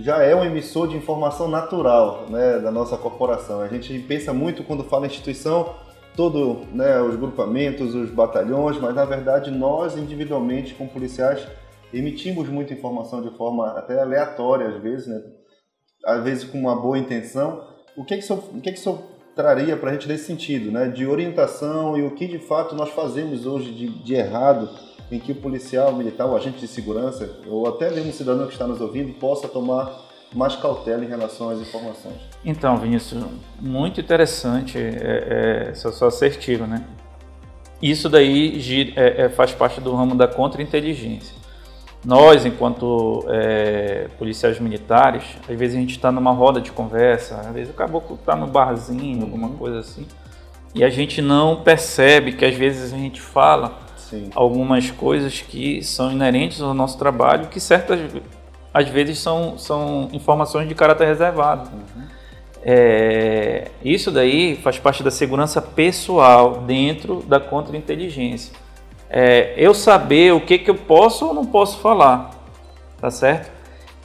já 0.00 0.22
é 0.22 0.34
um 0.34 0.42
emissor 0.42 0.88
de 0.88 0.96
informação 0.96 1.46
natural 1.46 2.24
né, 2.30 2.58
da 2.58 2.70
nossa 2.70 2.96
corporação. 2.96 3.60
A 3.60 3.68
gente 3.68 3.98
pensa 3.98 4.32
muito 4.32 4.64
quando 4.64 4.82
fala 4.82 5.06
instituição 5.06 5.74
todo 6.16 6.66
né, 6.72 7.00
os 7.00 7.16
grupamentos, 7.16 7.94
os 7.94 8.10
batalhões, 8.10 8.78
mas 8.78 8.94
na 8.94 9.04
verdade 9.04 9.50
nós 9.50 9.96
individualmente, 9.96 10.74
como 10.74 10.90
policiais, 10.90 11.46
emitimos 11.92 12.48
muita 12.48 12.72
informação 12.72 13.22
de 13.22 13.36
forma 13.36 13.68
até 13.72 14.00
aleatória 14.00 14.68
às 14.68 14.82
vezes, 14.82 15.06
né? 15.06 15.20
às 16.04 16.22
vezes 16.22 16.44
com 16.44 16.58
uma 16.58 16.76
boa 16.76 16.98
intenção. 16.98 17.62
O 17.96 18.04
que 18.04 18.14
é 18.14 18.18
que 18.18 18.32
o, 18.32 18.36
o, 18.36 18.60
que 18.60 18.68
é 18.68 18.72
que 18.72 18.78
o 18.78 18.82
senhor 18.82 19.02
traria 19.34 19.76
para 19.76 19.90
a 19.90 19.92
gente 19.92 20.06
nesse 20.06 20.24
sentido, 20.24 20.70
né? 20.70 20.88
de 20.88 21.06
orientação 21.06 21.96
e 21.96 22.02
o 22.02 22.12
que 22.12 22.26
de 22.26 22.38
fato 22.38 22.74
nós 22.74 22.90
fazemos 22.90 23.46
hoje 23.46 23.72
de, 23.72 23.88
de 23.88 24.14
errado 24.14 24.68
em 25.10 25.18
que 25.18 25.32
o 25.32 25.36
policial, 25.36 25.90
o 25.90 25.96
militar, 25.96 26.26
o 26.26 26.36
agente 26.36 26.58
de 26.58 26.66
segurança, 26.68 27.38
ou 27.46 27.68
até 27.68 27.90
mesmo 27.90 28.10
o 28.10 28.12
cidadão 28.12 28.46
que 28.46 28.52
está 28.52 28.66
nos 28.66 28.80
ouvindo, 28.80 29.12
possa 29.18 29.46
tomar 29.46 30.13
mais 30.34 30.56
cautela 30.56 31.04
em 31.04 31.08
relação 31.08 31.50
às 31.50 31.60
informações. 31.60 32.16
Então, 32.44 32.76
Vinícius, 32.76 33.24
muito 33.60 34.00
interessante, 34.00 34.76
é, 34.78 35.70
é, 35.70 35.74
só 35.74 36.06
assertivo, 36.06 36.66
né? 36.66 36.84
Isso 37.80 38.08
daí 38.08 38.92
é, 38.96 39.24
é, 39.24 39.28
faz 39.28 39.52
parte 39.52 39.80
do 39.80 39.94
ramo 39.94 40.14
da 40.14 40.26
contra-inteligência. 40.26 41.34
Nós, 42.04 42.44
enquanto 42.44 43.24
é, 43.28 44.08
policiais 44.18 44.58
militares, 44.58 45.24
às 45.48 45.56
vezes 45.56 45.76
a 45.76 45.80
gente 45.80 45.92
está 45.92 46.12
numa 46.12 46.32
roda 46.32 46.60
de 46.60 46.70
conversa, 46.70 47.36
às 47.36 47.52
vezes 47.54 47.72
o 47.72 47.76
caboclo 47.76 48.16
está 48.16 48.36
no 48.36 48.46
barzinho, 48.46 49.22
alguma 49.22 49.48
uhum. 49.48 49.56
coisa 49.56 49.78
assim, 49.78 50.06
e 50.74 50.84
a 50.84 50.90
gente 50.90 51.22
não 51.22 51.62
percebe 51.62 52.32
que 52.32 52.44
às 52.44 52.54
vezes 52.54 52.92
a 52.92 52.96
gente 52.96 53.20
fala 53.20 53.78
Sim. 53.96 54.28
algumas 54.34 54.90
coisas 54.90 55.40
que 55.40 55.82
são 55.82 56.10
inerentes 56.12 56.60
ao 56.60 56.74
nosso 56.74 56.98
trabalho, 56.98 57.48
que 57.48 57.60
certas 57.60 58.00
às 58.74 58.88
vezes 58.88 59.20
são, 59.20 59.56
são 59.56 60.08
informações 60.12 60.68
de 60.68 60.74
caráter 60.74 61.06
reservado. 61.06 61.70
Uhum. 61.72 62.02
É, 62.66 63.68
isso 63.84 64.10
daí 64.10 64.56
faz 64.56 64.78
parte 64.78 65.02
da 65.02 65.12
segurança 65.12 65.62
pessoal 65.62 66.62
dentro 66.66 67.22
da 67.22 67.38
contra-inteligência. 67.38 68.52
É, 69.08 69.54
eu 69.56 69.72
saber 69.72 70.34
o 70.34 70.40
que, 70.40 70.58
que 70.58 70.70
eu 70.70 70.74
posso 70.74 71.26
ou 71.26 71.34
não 71.34 71.44
posso 71.44 71.78
falar, 71.78 72.30
tá 73.00 73.10
certo? 73.10 73.52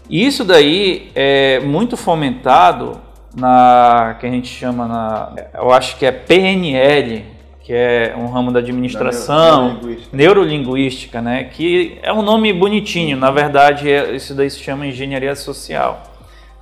Isso 0.08 0.44
daí 0.44 1.10
é 1.16 1.60
muito 1.62 1.98
fomentado 1.98 3.02
na 3.36 4.18
que 4.20 4.26
a 4.26 4.30
gente 4.30 4.48
chama 4.48 4.88
na, 4.88 5.34
eu 5.54 5.72
acho 5.72 5.98
que 5.98 6.06
é 6.06 6.12
PNL, 6.12 7.26
que 7.70 7.74
é 7.76 8.16
um 8.18 8.26
ramo 8.26 8.52
da 8.52 8.58
administração, 8.58 9.74
neurolinguística. 9.76 10.18
neurolinguística, 10.18 11.22
né? 11.22 11.44
Que 11.44 12.00
é 12.02 12.12
um 12.12 12.24
nome 12.24 12.52
bonitinho, 12.52 13.16
na 13.16 13.30
verdade 13.30 13.88
é, 13.88 14.16
isso 14.16 14.34
daí 14.34 14.50
se 14.50 14.58
chama 14.58 14.88
engenharia 14.88 15.36
social. 15.36 16.02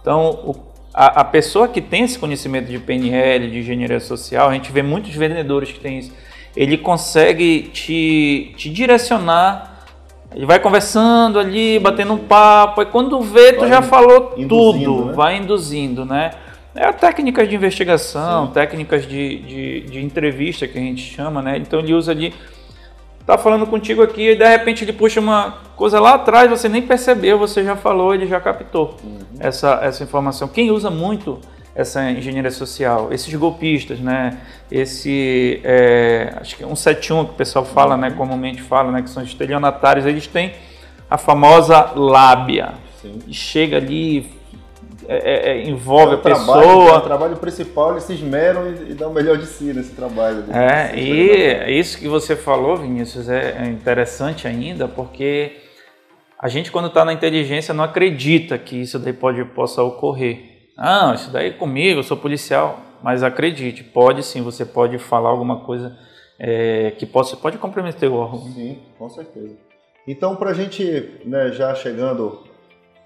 Então, 0.02 0.32
o, 0.32 0.54
a, 0.94 1.22
a, 1.22 1.24
pessoa 1.24 1.70
que 1.70 1.80
tem 1.80 2.04
esse 2.04 2.20
conhecimento 2.20 2.70
de 2.70 2.78
PNL, 2.78 3.50
de 3.50 3.60
engenharia 3.60 4.02
social, 4.02 4.50
a 4.50 4.54
gente 4.54 4.70
vê 4.70 4.84
muitos 4.84 5.16
vendedores 5.16 5.72
que 5.72 5.80
têm 5.80 6.00
isso, 6.00 6.12
ele 6.54 6.78
consegue 6.78 7.70
te, 7.72 8.54
te 8.58 8.70
direcionar, 8.70 9.86
ele 10.36 10.46
vai 10.46 10.60
conversando 10.60 11.40
ali, 11.40 11.80
batendo 11.80 12.12
um 12.12 12.18
papo, 12.18 12.82
e 12.82 12.86
quando 12.86 13.22
vê, 13.22 13.54
tu 13.54 13.62
vai 13.62 13.70
já 13.70 13.82
falou 13.82 14.34
tudo, 14.46 15.06
né? 15.06 15.14
vai 15.14 15.38
induzindo, 15.38 16.04
né? 16.04 16.32
É 16.76 16.92
técnicas 16.92 17.50
de 17.50 17.56
investigação, 17.56 18.48
Sim. 18.48 18.54
técnicas 18.54 19.08
de, 19.08 19.40
de, 19.40 19.82
de, 19.82 20.04
entrevista 20.04 20.68
que 20.68 20.78
a 20.78 20.82
gente 20.82 21.02
chama, 21.02 21.42
né? 21.42 21.58
Então 21.58 21.80
ele 21.80 21.94
usa 21.94 22.12
ali, 22.12 22.34
tá 23.26 23.38
falando 23.38 23.66
contigo 23.66 24.04
aqui 24.04 24.32
e 24.32 24.36
de 24.36 24.48
repente 24.48 24.84
ele 24.84 24.94
puxa 24.94 25.20
uma 25.20 25.58
coisa 25.76 26.00
lá 26.00 26.16
atrás, 26.16 26.50
você 26.50 26.70
nem 26.70 26.82
percebeu, 26.82 27.40
você 27.40 27.64
já 27.64 27.76
falou, 27.76 28.14
ele 28.14 28.28
já 28.28 28.40
captou 28.40 28.96
uhum. 29.04 29.20
essa, 29.40 29.80
essa 29.82 30.04
informação. 30.04 30.48
Quem 30.48 30.70
usa 30.70 30.92
muito 30.92 31.40
essa 31.78 32.10
engenharia 32.10 32.50
social, 32.50 33.14
esses 33.14 33.32
golpistas, 33.36 34.00
né? 34.00 34.40
Esse, 34.70 35.62
é, 35.64 36.34
acho 36.42 36.58
que 36.58 36.64
é 36.64 36.68
um 36.68 36.76
71 36.76 37.26
que 37.26 37.32
o 37.32 37.36
pessoal 37.36 37.64
fala, 37.64 37.96
né? 37.96 38.08
uhum. 38.08 38.14
né? 38.14 38.18
Comumente 38.18 38.62
fala, 38.64 38.92
né? 38.92 39.04
Que 39.04 39.10
são 39.10 39.22
estelionatários, 39.22 40.06
eles 40.06 40.26
têm 40.26 40.54
a 41.08 41.18
famosa 41.20 41.92
lábia. 41.96 42.74
Sim. 43.00 43.20
Chega 43.32 43.78
ali, 43.78 44.28
é, 45.08 45.18
é, 45.18 45.50
é, 45.50 45.64
envolve 45.68 46.14
é 46.14 46.16
a 46.16 46.18
pessoa. 46.18 46.62
Trabalho, 46.62 46.98
o 46.98 47.02
trabalho 47.02 47.38
principal, 47.38 47.92
eles 47.92 48.04
se 48.04 48.14
esmeram 48.14 48.70
e, 48.70 48.92
e 48.92 48.94
dão 48.94 49.12
o 49.12 49.14
melhor 49.14 49.38
de 49.38 49.46
si 49.46 49.74
nesse 49.74 49.94
trabalho. 49.94 50.44
É, 50.52 50.98
e 50.98 51.80
isso 51.80 51.98
que 51.98 52.08
você 52.08 52.36
falou, 52.36 52.78
Vinícius, 52.78 53.30
é, 53.30 53.58
é 53.64 53.66
interessante 53.68 54.48
ainda, 54.48 54.88
porque 54.88 55.58
a 56.40 56.48
gente, 56.48 56.72
quando 56.72 56.88
está 56.88 57.04
na 57.04 57.14
inteligência, 57.14 57.74
não 57.74 57.84
acredita 57.84 58.58
que 58.58 58.82
isso 58.82 59.00
daí 59.00 59.14
pode, 59.14 59.44
possa 59.46 59.82
ocorrer. 59.82 60.70
Ah, 60.78 61.14
isso 61.16 61.32
daí 61.32 61.48
é 61.48 61.52
comigo, 61.52 62.00
eu 62.00 62.04
sou 62.04 62.18
policial. 62.18 62.82
Mas 63.02 63.24
acredite, 63.24 63.84
pode 63.84 64.24
sim, 64.24 64.42
você 64.42 64.66
pode 64.66 64.98
falar 64.98 65.30
alguma 65.30 65.62
coisa 65.62 65.98
é, 66.40 66.92
que 66.92 67.06
possa, 67.06 67.38
pode 67.38 67.58
comprometer 67.58 68.10
o 68.10 68.16
órgão. 68.16 68.42
Sim, 68.52 68.80
com 68.98 69.10
certeza. 69.10 69.56
Então, 70.08 70.36
para 70.36 70.52
a 70.52 70.54
gente, 70.54 71.20
né, 71.26 71.52
já 71.52 71.76
chegando 71.76 72.47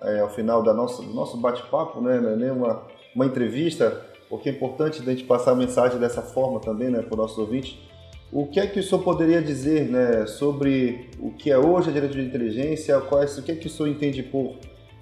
é, 0.01 0.19
ao 0.19 0.29
final 0.29 0.63
da 0.63 0.73
nossa, 0.73 1.01
do 1.01 1.13
nosso 1.13 1.37
bate-papo, 1.37 2.01
né, 2.01 2.19
não 2.19 2.29
é 2.31 2.35
nem 2.35 2.51
uma, 2.51 2.81
uma 3.15 3.25
entrevista, 3.25 4.01
porque 4.29 4.49
é 4.49 4.51
importante 4.51 5.01
a 5.01 5.05
gente 5.05 5.23
passar 5.23 5.51
a 5.51 5.55
mensagem 5.55 5.99
dessa 5.99 6.21
forma 6.21 6.59
também 6.59 6.89
né, 6.89 7.01
para 7.01 7.11
os 7.11 7.17
nossos 7.17 7.37
ouvintes. 7.37 7.77
O 8.31 8.47
que 8.47 8.59
é 8.59 8.67
que 8.67 8.79
o 8.79 8.83
senhor 8.83 9.03
poderia 9.03 9.41
dizer 9.41 9.89
né, 9.89 10.25
sobre 10.25 11.09
o 11.19 11.31
que 11.31 11.51
é 11.51 11.57
hoje 11.57 11.89
a 11.89 11.93
diretoria 11.93 12.23
de 12.23 12.29
inteligência, 12.29 12.97
o 12.97 13.43
que 13.43 13.51
é 13.51 13.55
que 13.55 13.67
o 13.67 13.69
senhor 13.69 13.89
entende 13.89 14.23
por 14.23 14.55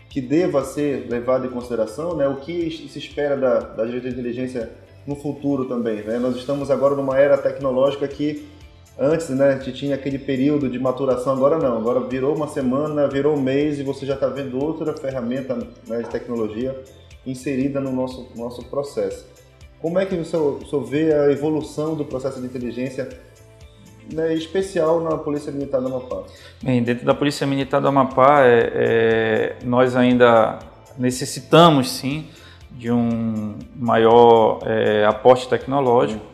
que 0.10 0.20
deva 0.20 0.64
ser 0.64 1.08
levado 1.08 1.46
em 1.46 1.50
consideração, 1.50 2.16
né, 2.16 2.28
o 2.28 2.38
que 2.38 2.72
se 2.90 2.98
espera 2.98 3.38
da, 3.38 3.60
da 3.60 3.86
diretoria 3.86 4.12
de 4.12 4.20
inteligência 4.20 4.72
no 5.06 5.16
futuro 5.16 5.66
também. 5.66 6.02
Né? 6.02 6.18
Nós 6.18 6.36
estamos 6.36 6.72
agora 6.72 6.96
numa 6.96 7.18
era 7.18 7.38
tecnológica 7.38 8.08
que 8.08 8.48
Antes, 9.02 9.30
né, 9.30 9.52
a 9.52 9.58
gente 9.58 9.72
tinha 9.72 9.96
aquele 9.96 10.20
período 10.20 10.70
de 10.70 10.78
maturação, 10.78 11.32
agora 11.32 11.58
não. 11.58 11.78
Agora 11.78 12.02
virou 12.02 12.36
uma 12.36 12.50
semana, 12.50 13.08
virou 13.08 13.34
um 13.34 13.42
mês 13.42 13.80
e 13.80 13.84
você 13.84 14.06
já 14.06 14.16
está 14.16 14.28
vendo 14.28 14.62
outra 14.62 14.92
ferramenta 14.94 15.56
né, 15.88 16.02
de 16.02 16.10
tecnologia 16.10 16.78
inserida 17.26 17.80
no 17.80 17.94
nosso, 17.94 18.28
nosso 18.36 18.66
processo. 18.66 19.26
Como 19.82 19.98
é 19.98 20.06
que 20.06 20.16
o 20.16 20.26
senhor, 20.26 20.62
o 20.62 20.66
senhor 20.66 20.84
vê 20.84 21.14
a 21.14 21.32
evolução 21.32 21.96
do 21.96 22.04
processo 22.04 22.42
de 22.42 22.46
inteligência 22.46 23.08
né, 24.12 24.34
especial 24.34 25.00
na 25.00 25.18
Polícia 25.18 25.50
Militar 25.50 25.80
do 25.80 25.88
Amapá? 25.88 26.24
Bem, 26.62 26.84
dentro 26.84 27.06
da 27.06 27.14
Polícia 27.14 27.48
Militar 27.48 27.80
do 27.80 27.88
Amapá, 27.88 28.42
é, 28.42 28.72
é, 28.74 29.56
nós 29.64 29.96
ainda 29.96 30.60
necessitamos 30.98 31.90
sim 31.90 32.28
de 32.72 32.92
um 32.92 33.56
maior 33.78 34.60
é, 34.66 35.06
aporte 35.06 35.48
tecnológico, 35.48 36.26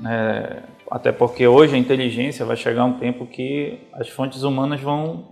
né? 0.00 0.62
Até 0.90 1.10
porque 1.10 1.46
hoje 1.46 1.74
a 1.74 1.78
inteligência 1.78 2.44
vai 2.44 2.56
chegar 2.56 2.84
um 2.84 2.94
tempo 2.94 3.26
que 3.26 3.78
as 3.92 4.08
fontes 4.08 4.42
humanas 4.42 4.80
vão 4.80 5.28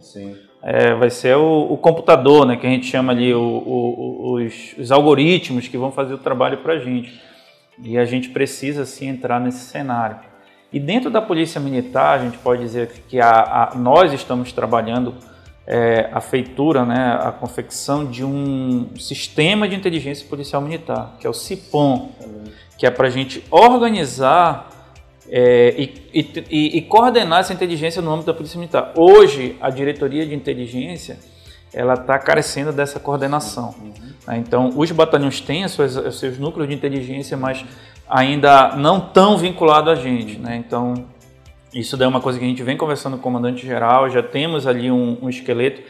é, 0.62 0.94
vai 0.94 1.11
ser 1.11 1.37
o, 1.37 1.73
o, 1.73 1.76
computador, 1.76 2.46
né, 2.46 2.56
que 2.56 2.66
a 2.66 2.70
gente 2.70 2.87
chama 2.87 3.12
ali 3.12 3.34
o, 3.34 3.38
o, 3.38 4.32
os, 4.34 4.75
os, 4.78 4.90
algoritmos 4.90 5.68
que 5.68 5.76
vão 5.76 5.92
fazer 5.92 6.14
o 6.14 6.18
trabalho 6.18 6.58
para 6.58 6.73
a 6.73 6.78
gente. 6.78 7.20
E 7.82 7.99
a 7.99 8.04
gente 8.06 8.30
precisa 8.30 8.87
sim 8.87 9.08
entrar 9.08 9.38
nesse 9.38 9.66
cenário. 9.66 10.18
E 10.73 10.80
dentro 10.80 11.11
da 11.11 11.20
polícia 11.20 11.61
militar, 11.61 12.18
a 12.18 12.23
gente 12.25 12.38
pode 12.38 12.62
dizer 12.62 12.88
que 13.08 13.20
a, 13.20 13.73
a, 13.73 13.75
nós 13.76 14.12
estamos 14.14 14.52
trabalhando 14.52 15.14
é, 15.66 16.08
a 16.12 16.20
feitura, 16.20 16.84
né, 16.87 17.18
a 17.20 17.30
confecção 17.30 18.06
de 18.06 18.25
um 18.25 18.88
sistema 18.96 19.68
de 19.68 19.76
inteligência 19.76 20.26
policial 20.26 20.62
militar, 20.62 21.16
que 21.20 21.26
é 21.26 21.30
o 21.30 21.34
CIPOM, 21.34 22.11
que 22.78 22.87
é 22.87 22.90
para 22.90 23.06
a 23.06 23.11
gente 23.11 23.44
organizar 23.50 24.70
é, 25.28 25.75
e, 25.78 26.21
e, 26.50 26.78
e, 26.78 26.83
coordenar 26.83 27.40
essa 27.40 27.52
inteligência 27.52 28.02
no 28.02 28.11
âmbito 28.11 28.26
da 28.26 28.35
Polícia 28.35 28.59
Militar. 28.59 28.93
Hoje, 28.97 29.57
a 29.61 29.71
diretoria 29.71 30.26
de 30.26 30.35
inteligência 30.35 31.19
ela 31.73 31.95
está 31.95 32.19
carecendo 32.19 32.73
dessa 32.73 33.00
coordenação. 33.00 33.75
Uhum. 33.81 33.93
Né? 34.26 34.38
Então, 34.38 34.71
os 34.76 34.90
batalhões 34.93 35.40
têm 35.40 35.66
seus, 35.66 36.16
seus, 36.16 36.38
núcleos 36.38 36.69
de 36.69 36.75
inteligência, 36.75 37.37
mas 37.37 37.64
ainda 38.09 38.76
não 38.76 39.00
tão 39.00 39.37
vinculado 39.37 39.90
a 39.90 39.95
gente. 39.95 40.38
Né? 40.38 40.57
Então, 40.57 40.95
isso 41.75 41.97
daí 41.97 42.07
é 42.07 42.09
uma 42.09 42.21
coisa 42.21 42.38
que 42.38 42.45
a 42.45 42.49
gente 42.49 42.62
vem 42.62 42.76
conversando 42.76 43.14
com 43.14 43.21
o 43.21 43.23
comandante-geral, 43.23 44.09
já 44.09 44.23
temos 44.23 44.66
ali 44.66 44.90
um, 44.90 45.19
um 45.21 45.28
esqueleto. 45.28 45.83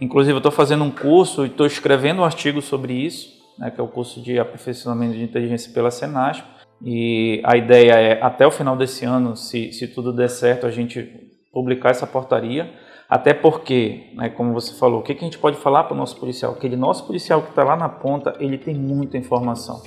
Inclusive, 0.00 0.34
eu 0.34 0.38
estou 0.38 0.52
fazendo 0.52 0.84
um 0.84 0.90
curso 0.90 1.44
e 1.44 1.48
estou 1.48 1.66
escrevendo 1.66 2.20
um 2.20 2.24
artigo 2.24 2.62
sobre 2.62 2.92
isso, 2.92 3.30
né, 3.58 3.70
que 3.70 3.80
é 3.80 3.84
o 3.84 3.88
curso 3.88 4.20
de 4.20 4.38
aperfeiçoamento 4.38 5.14
de 5.14 5.22
inteligência 5.22 5.72
pela 5.72 5.90
Senasp. 5.90 6.44
E 6.84 7.40
a 7.44 7.56
ideia 7.56 7.92
é, 7.92 8.22
até 8.22 8.46
o 8.46 8.50
final 8.50 8.76
desse 8.76 9.04
ano, 9.04 9.36
se, 9.36 9.72
se 9.72 9.86
tudo 9.86 10.12
der 10.12 10.28
certo, 10.28 10.66
a 10.66 10.70
gente 10.70 11.30
publicar 11.52 11.90
essa 11.90 12.06
portaria. 12.06 12.72
Até 13.08 13.34
porque, 13.34 14.10
né, 14.14 14.30
como 14.30 14.54
você 14.54 14.74
falou, 14.74 15.00
o 15.00 15.02
que, 15.02 15.14
que 15.14 15.20
a 15.20 15.24
gente 15.24 15.38
pode 15.38 15.58
falar 15.58 15.84
para 15.84 15.94
o 15.94 15.96
nosso 15.96 16.18
policial? 16.18 16.52
Aquele 16.52 16.76
nosso 16.76 17.06
policial 17.06 17.42
que 17.42 17.50
está 17.50 17.62
lá 17.62 17.76
na 17.76 17.88
ponta, 17.88 18.34
ele 18.40 18.56
tem 18.56 18.74
muita 18.74 19.18
informação. 19.18 19.82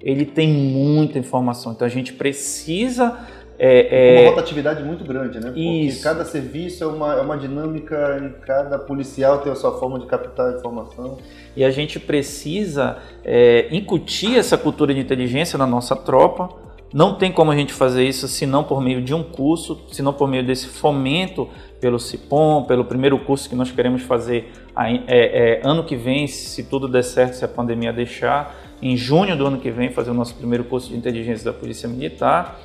Ele 0.00 0.26
tem 0.26 0.48
muita 0.48 1.18
informação. 1.18 1.72
Então 1.72 1.86
a 1.86 1.90
gente 1.90 2.12
precisa 2.12 3.26
é, 3.62 4.20
é... 4.20 4.22
Uma 4.22 4.30
rotatividade 4.30 4.82
muito 4.82 5.04
grande, 5.04 5.38
né? 5.38 5.48
Porque 5.48 5.60
Isso. 5.60 6.02
cada 6.02 6.24
serviço 6.24 6.82
é 6.82 6.86
uma, 6.86 7.14
é 7.14 7.20
uma 7.20 7.36
dinâmica 7.36 8.18
e 8.24 8.46
cada 8.46 8.78
policial 8.78 9.40
tem 9.40 9.52
a 9.52 9.54
sua 9.54 9.78
forma 9.78 9.98
de 9.98 10.06
captar 10.06 10.54
a 10.54 10.56
informação. 10.56 11.18
E 11.54 11.62
a 11.62 11.70
gente 11.70 12.00
precisa 12.00 12.96
é, 13.22 13.68
incutir 13.70 14.38
essa 14.38 14.56
cultura 14.56 14.94
de 14.94 15.00
inteligência 15.00 15.58
na 15.58 15.66
nossa 15.66 15.94
tropa. 15.94 16.48
Não 16.90 17.16
tem 17.16 17.30
como 17.30 17.50
a 17.50 17.54
gente 17.54 17.70
fazer 17.74 18.02
isso 18.02 18.26
se 18.28 18.46
não 18.46 18.64
por 18.64 18.80
meio 18.80 19.02
de 19.02 19.12
um 19.12 19.22
curso, 19.22 19.78
se 19.92 20.00
não 20.00 20.14
por 20.14 20.26
meio 20.26 20.42
desse 20.42 20.66
fomento 20.66 21.46
pelo 21.82 22.00
CIPOM, 22.00 22.64
pelo 22.64 22.86
primeiro 22.86 23.18
curso 23.18 23.46
que 23.46 23.54
nós 23.54 23.70
queremos 23.70 24.00
fazer 24.00 24.50
é, 24.74 25.00
é, 25.06 25.60
ano 25.62 25.84
que 25.84 25.96
vem, 25.96 26.26
se 26.26 26.64
tudo 26.64 26.88
der 26.88 27.04
certo, 27.04 27.34
se 27.34 27.44
a 27.44 27.48
pandemia 27.48 27.92
deixar, 27.92 28.56
em 28.80 28.96
junho 28.96 29.36
do 29.36 29.46
ano 29.46 29.58
que 29.58 29.70
vem, 29.70 29.90
fazer 29.90 30.10
o 30.10 30.14
nosso 30.14 30.34
primeiro 30.34 30.64
curso 30.64 30.88
de 30.88 30.96
inteligência 30.96 31.44
da 31.44 31.52
Polícia 31.52 31.86
Militar 31.86 32.58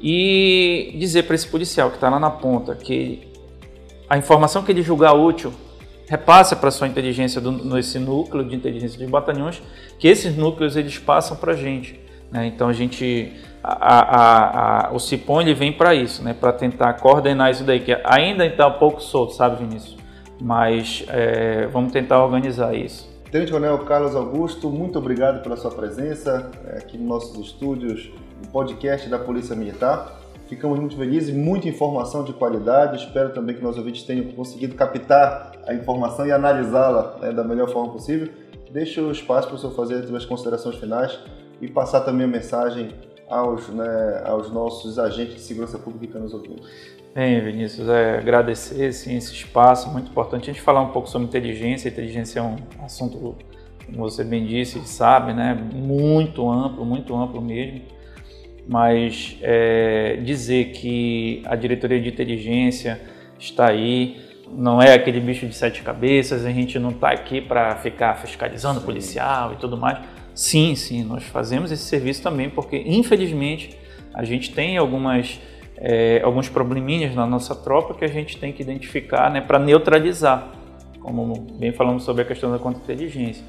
e 0.00 0.96
dizer 0.98 1.24
para 1.24 1.34
esse 1.34 1.46
policial 1.46 1.90
que 1.90 1.96
está 1.96 2.08
lá 2.08 2.18
na 2.18 2.30
ponta 2.30 2.74
que 2.74 3.28
a 4.08 4.16
informação 4.16 4.62
que 4.62 4.72
ele 4.72 4.82
julgar 4.82 5.12
útil 5.12 5.52
repasse 6.08 6.56
para 6.56 6.72
sua 6.72 6.88
inteligência 6.88 7.40
do, 7.40 7.52
nesse 7.52 7.98
núcleo 7.98 8.44
de 8.44 8.56
inteligência 8.56 8.98
de 8.98 9.06
batalhões, 9.06 9.62
que 9.96 10.08
esses 10.08 10.36
núcleos 10.36 10.74
eles 10.74 10.98
passam 10.98 11.36
para 11.36 11.52
a 11.52 11.56
gente. 11.56 12.00
Né? 12.32 12.46
Então 12.46 12.68
a 12.68 12.72
gente, 12.72 13.32
a, 13.62 13.76
a, 13.84 14.88
a, 14.88 14.92
o 14.92 14.98
CIPOM 14.98 15.42
ele 15.42 15.54
vem 15.54 15.72
para 15.72 15.94
isso, 15.94 16.24
né? 16.24 16.34
para 16.34 16.52
tentar 16.52 16.94
coordenar 16.94 17.52
isso 17.52 17.62
daí, 17.62 17.78
que 17.78 17.96
ainda 18.04 18.44
está 18.44 18.66
um 18.66 18.78
pouco 18.78 19.00
solto, 19.00 19.34
sabe 19.34 19.64
Vinícius? 19.64 19.96
Mas 20.42 21.04
é, 21.08 21.68
vamos 21.68 21.92
tentar 21.92 22.24
organizar 22.24 22.74
isso. 22.74 23.08
Tenente 23.30 23.52
Coronel 23.52 23.78
Carlos 23.84 24.16
Augusto, 24.16 24.68
muito 24.68 24.98
obrigado 24.98 25.40
pela 25.42 25.56
sua 25.56 25.70
presença 25.70 26.50
é, 26.66 26.78
aqui 26.78 26.98
nos 26.98 27.06
nossos 27.06 27.46
estúdios 27.46 28.10
o 28.42 28.48
podcast 28.48 29.08
da 29.08 29.18
Polícia 29.18 29.54
Militar. 29.54 30.18
Ficamos 30.48 30.80
muito 30.80 30.96
felizes, 30.96 31.32
muita 31.32 31.68
informação 31.68 32.24
de 32.24 32.32
qualidade. 32.32 32.96
Espero 32.96 33.30
também 33.30 33.54
que 33.54 33.62
nossos 33.62 33.78
ouvintes 33.78 34.02
tenham 34.02 34.32
conseguido 34.32 34.74
captar 34.74 35.52
a 35.66 35.72
informação 35.72 36.26
e 36.26 36.32
analisá-la 36.32 37.18
né, 37.20 37.32
da 37.32 37.44
melhor 37.44 37.68
forma 37.70 37.92
possível. 37.92 38.28
Deixo 38.72 39.02
o 39.02 39.12
espaço 39.12 39.46
para 39.46 39.56
o 39.56 39.58
senhor 39.58 39.74
fazer 39.74 40.04
as 40.52 40.60
suas 40.60 40.76
finais 40.76 41.18
e 41.60 41.68
passar 41.68 42.00
também 42.00 42.24
a 42.24 42.28
mensagem 42.28 42.88
aos, 43.28 43.68
né, 43.68 44.22
aos 44.24 44.50
nossos 44.50 44.98
agentes 44.98 45.36
de 45.36 45.40
segurança 45.40 45.78
pública 45.78 46.00
que 46.00 46.06
estão 46.06 46.22
nos 46.22 46.34
ouvindo. 46.34 46.62
Bem, 47.14 47.40
Vinícius, 47.40 47.88
é, 47.88 48.18
agradecer 48.18 48.92
sim, 48.92 49.16
esse 49.16 49.32
espaço, 49.32 49.88
muito 49.90 50.10
importante 50.10 50.50
a 50.50 50.52
gente 50.52 50.62
falar 50.62 50.80
um 50.80 50.90
pouco 50.90 51.08
sobre 51.08 51.28
inteligência. 51.28 51.88
Inteligência 51.88 52.40
é 52.40 52.42
um 52.42 52.56
assunto, 52.84 53.36
como 53.86 53.98
você 53.98 54.24
bem 54.24 54.46
disse, 54.46 54.80
sabe, 54.80 55.32
né, 55.32 55.54
muito 55.54 56.48
amplo, 56.50 56.84
muito 56.84 57.14
amplo 57.14 57.40
mesmo 57.40 57.99
mas 58.66 59.36
é, 59.42 60.18
dizer 60.22 60.72
que 60.72 61.42
a 61.46 61.56
diretoria 61.56 62.00
de 62.00 62.08
inteligência 62.08 63.00
está 63.38 63.68
aí, 63.68 64.16
não 64.48 64.80
é 64.80 64.94
aquele 64.94 65.20
bicho 65.20 65.46
de 65.46 65.54
sete 65.54 65.82
cabeças, 65.82 66.44
a 66.44 66.50
gente 66.50 66.78
não 66.78 66.90
está 66.90 67.10
aqui 67.10 67.40
para 67.40 67.76
ficar 67.76 68.14
fiscalizando 68.16 68.80
o 68.80 68.82
policial 68.82 69.52
e 69.52 69.56
tudo 69.56 69.76
mais. 69.76 69.98
Sim, 70.34 70.74
sim, 70.74 71.04
nós 71.04 71.24
fazemos 71.24 71.70
esse 71.70 71.84
serviço 71.84 72.22
também, 72.22 72.48
porque 72.48 72.82
infelizmente 72.86 73.76
a 74.14 74.24
gente 74.24 74.52
tem 74.52 74.76
algumas, 74.76 75.40
é, 75.76 76.20
alguns 76.22 76.48
probleminhas 76.48 77.14
na 77.14 77.26
nossa 77.26 77.54
tropa 77.54 77.94
que 77.94 78.04
a 78.04 78.08
gente 78.08 78.36
tem 78.36 78.52
que 78.52 78.62
identificar 78.62 79.30
né, 79.30 79.40
para 79.40 79.58
neutralizar, 79.58 80.52
como 81.00 81.34
bem 81.58 81.72
falamos 81.72 82.02
sobre 82.02 82.22
a 82.22 82.24
questão 82.24 82.50
da 82.50 82.58
contra-inteligência 82.58 83.44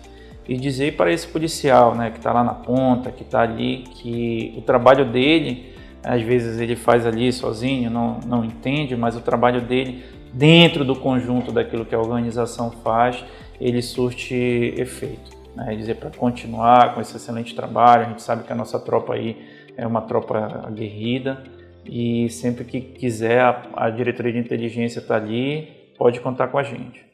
e 0.51 0.57
dizer 0.57 0.97
para 0.97 1.09
esse 1.09 1.25
policial, 1.25 1.95
né, 1.95 2.11
que 2.11 2.17
está 2.17 2.33
lá 2.33 2.43
na 2.43 2.53
ponta, 2.53 3.09
que 3.09 3.23
está 3.23 3.39
ali, 3.39 3.85
que 3.95 4.53
o 4.57 4.61
trabalho 4.61 5.05
dele, 5.05 5.73
às 6.03 6.21
vezes 6.21 6.59
ele 6.59 6.75
faz 6.75 7.05
ali 7.05 7.31
sozinho, 7.31 7.89
não, 7.89 8.19
não 8.27 8.43
entende, 8.43 8.93
mas 8.97 9.15
o 9.15 9.21
trabalho 9.21 9.61
dele, 9.61 10.03
dentro 10.33 10.83
do 10.83 10.93
conjunto 10.93 11.53
daquilo 11.53 11.85
que 11.85 11.95
a 11.95 11.99
organização 11.99 12.69
faz, 12.69 13.23
ele 13.61 13.81
surte 13.81 14.35
efeito. 14.77 15.31
Né? 15.55 15.73
Dizer 15.73 15.95
para 15.95 16.09
continuar 16.09 16.95
com 16.95 16.99
esse 16.99 17.15
excelente 17.15 17.55
trabalho, 17.55 18.07
a 18.07 18.09
gente 18.09 18.21
sabe 18.21 18.43
que 18.43 18.51
a 18.51 18.55
nossa 18.55 18.77
tropa 18.77 19.13
aí 19.13 19.37
é 19.77 19.87
uma 19.87 20.01
tropa 20.01 20.65
aguerrida 20.67 21.41
e 21.85 22.27
sempre 22.27 22.65
que 22.65 22.81
quiser 22.81 23.39
a, 23.39 23.69
a 23.73 23.89
diretoria 23.89 24.33
de 24.33 24.39
inteligência 24.39 24.99
está 24.99 25.15
ali, 25.15 25.69
pode 25.97 26.19
contar 26.19 26.49
com 26.49 26.57
a 26.57 26.63
gente. 26.63 27.10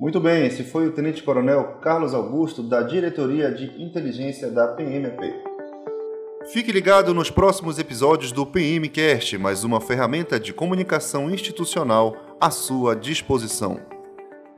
Muito 0.00 0.18
bem, 0.18 0.46
esse 0.46 0.64
foi 0.64 0.86
o 0.86 0.92
Tenente 0.92 1.22
Coronel 1.22 1.76
Carlos 1.82 2.14
Augusto, 2.14 2.62
da 2.62 2.80
Diretoria 2.80 3.52
de 3.52 3.66
Inteligência 3.82 4.50
da 4.50 4.68
PMP. 4.68 5.30
Fique 6.50 6.72
ligado 6.72 7.12
nos 7.12 7.30
próximos 7.30 7.78
episódios 7.78 8.32
do 8.32 8.46
PMcast, 8.46 9.36
mais 9.36 9.62
uma 9.62 9.78
ferramenta 9.78 10.40
de 10.40 10.54
comunicação 10.54 11.30
institucional 11.30 12.16
à 12.40 12.50
sua 12.50 12.96
disposição. 12.96 13.78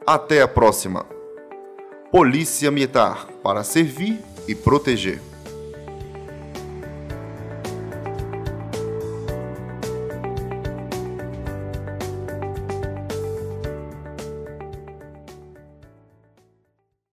Até 0.06 0.42
a 0.42 0.46
próxima. 0.46 1.04
Polícia 2.12 2.70
Militar, 2.70 3.26
para 3.42 3.64
servir 3.64 4.20
e 4.46 4.54
proteger. 4.54 5.31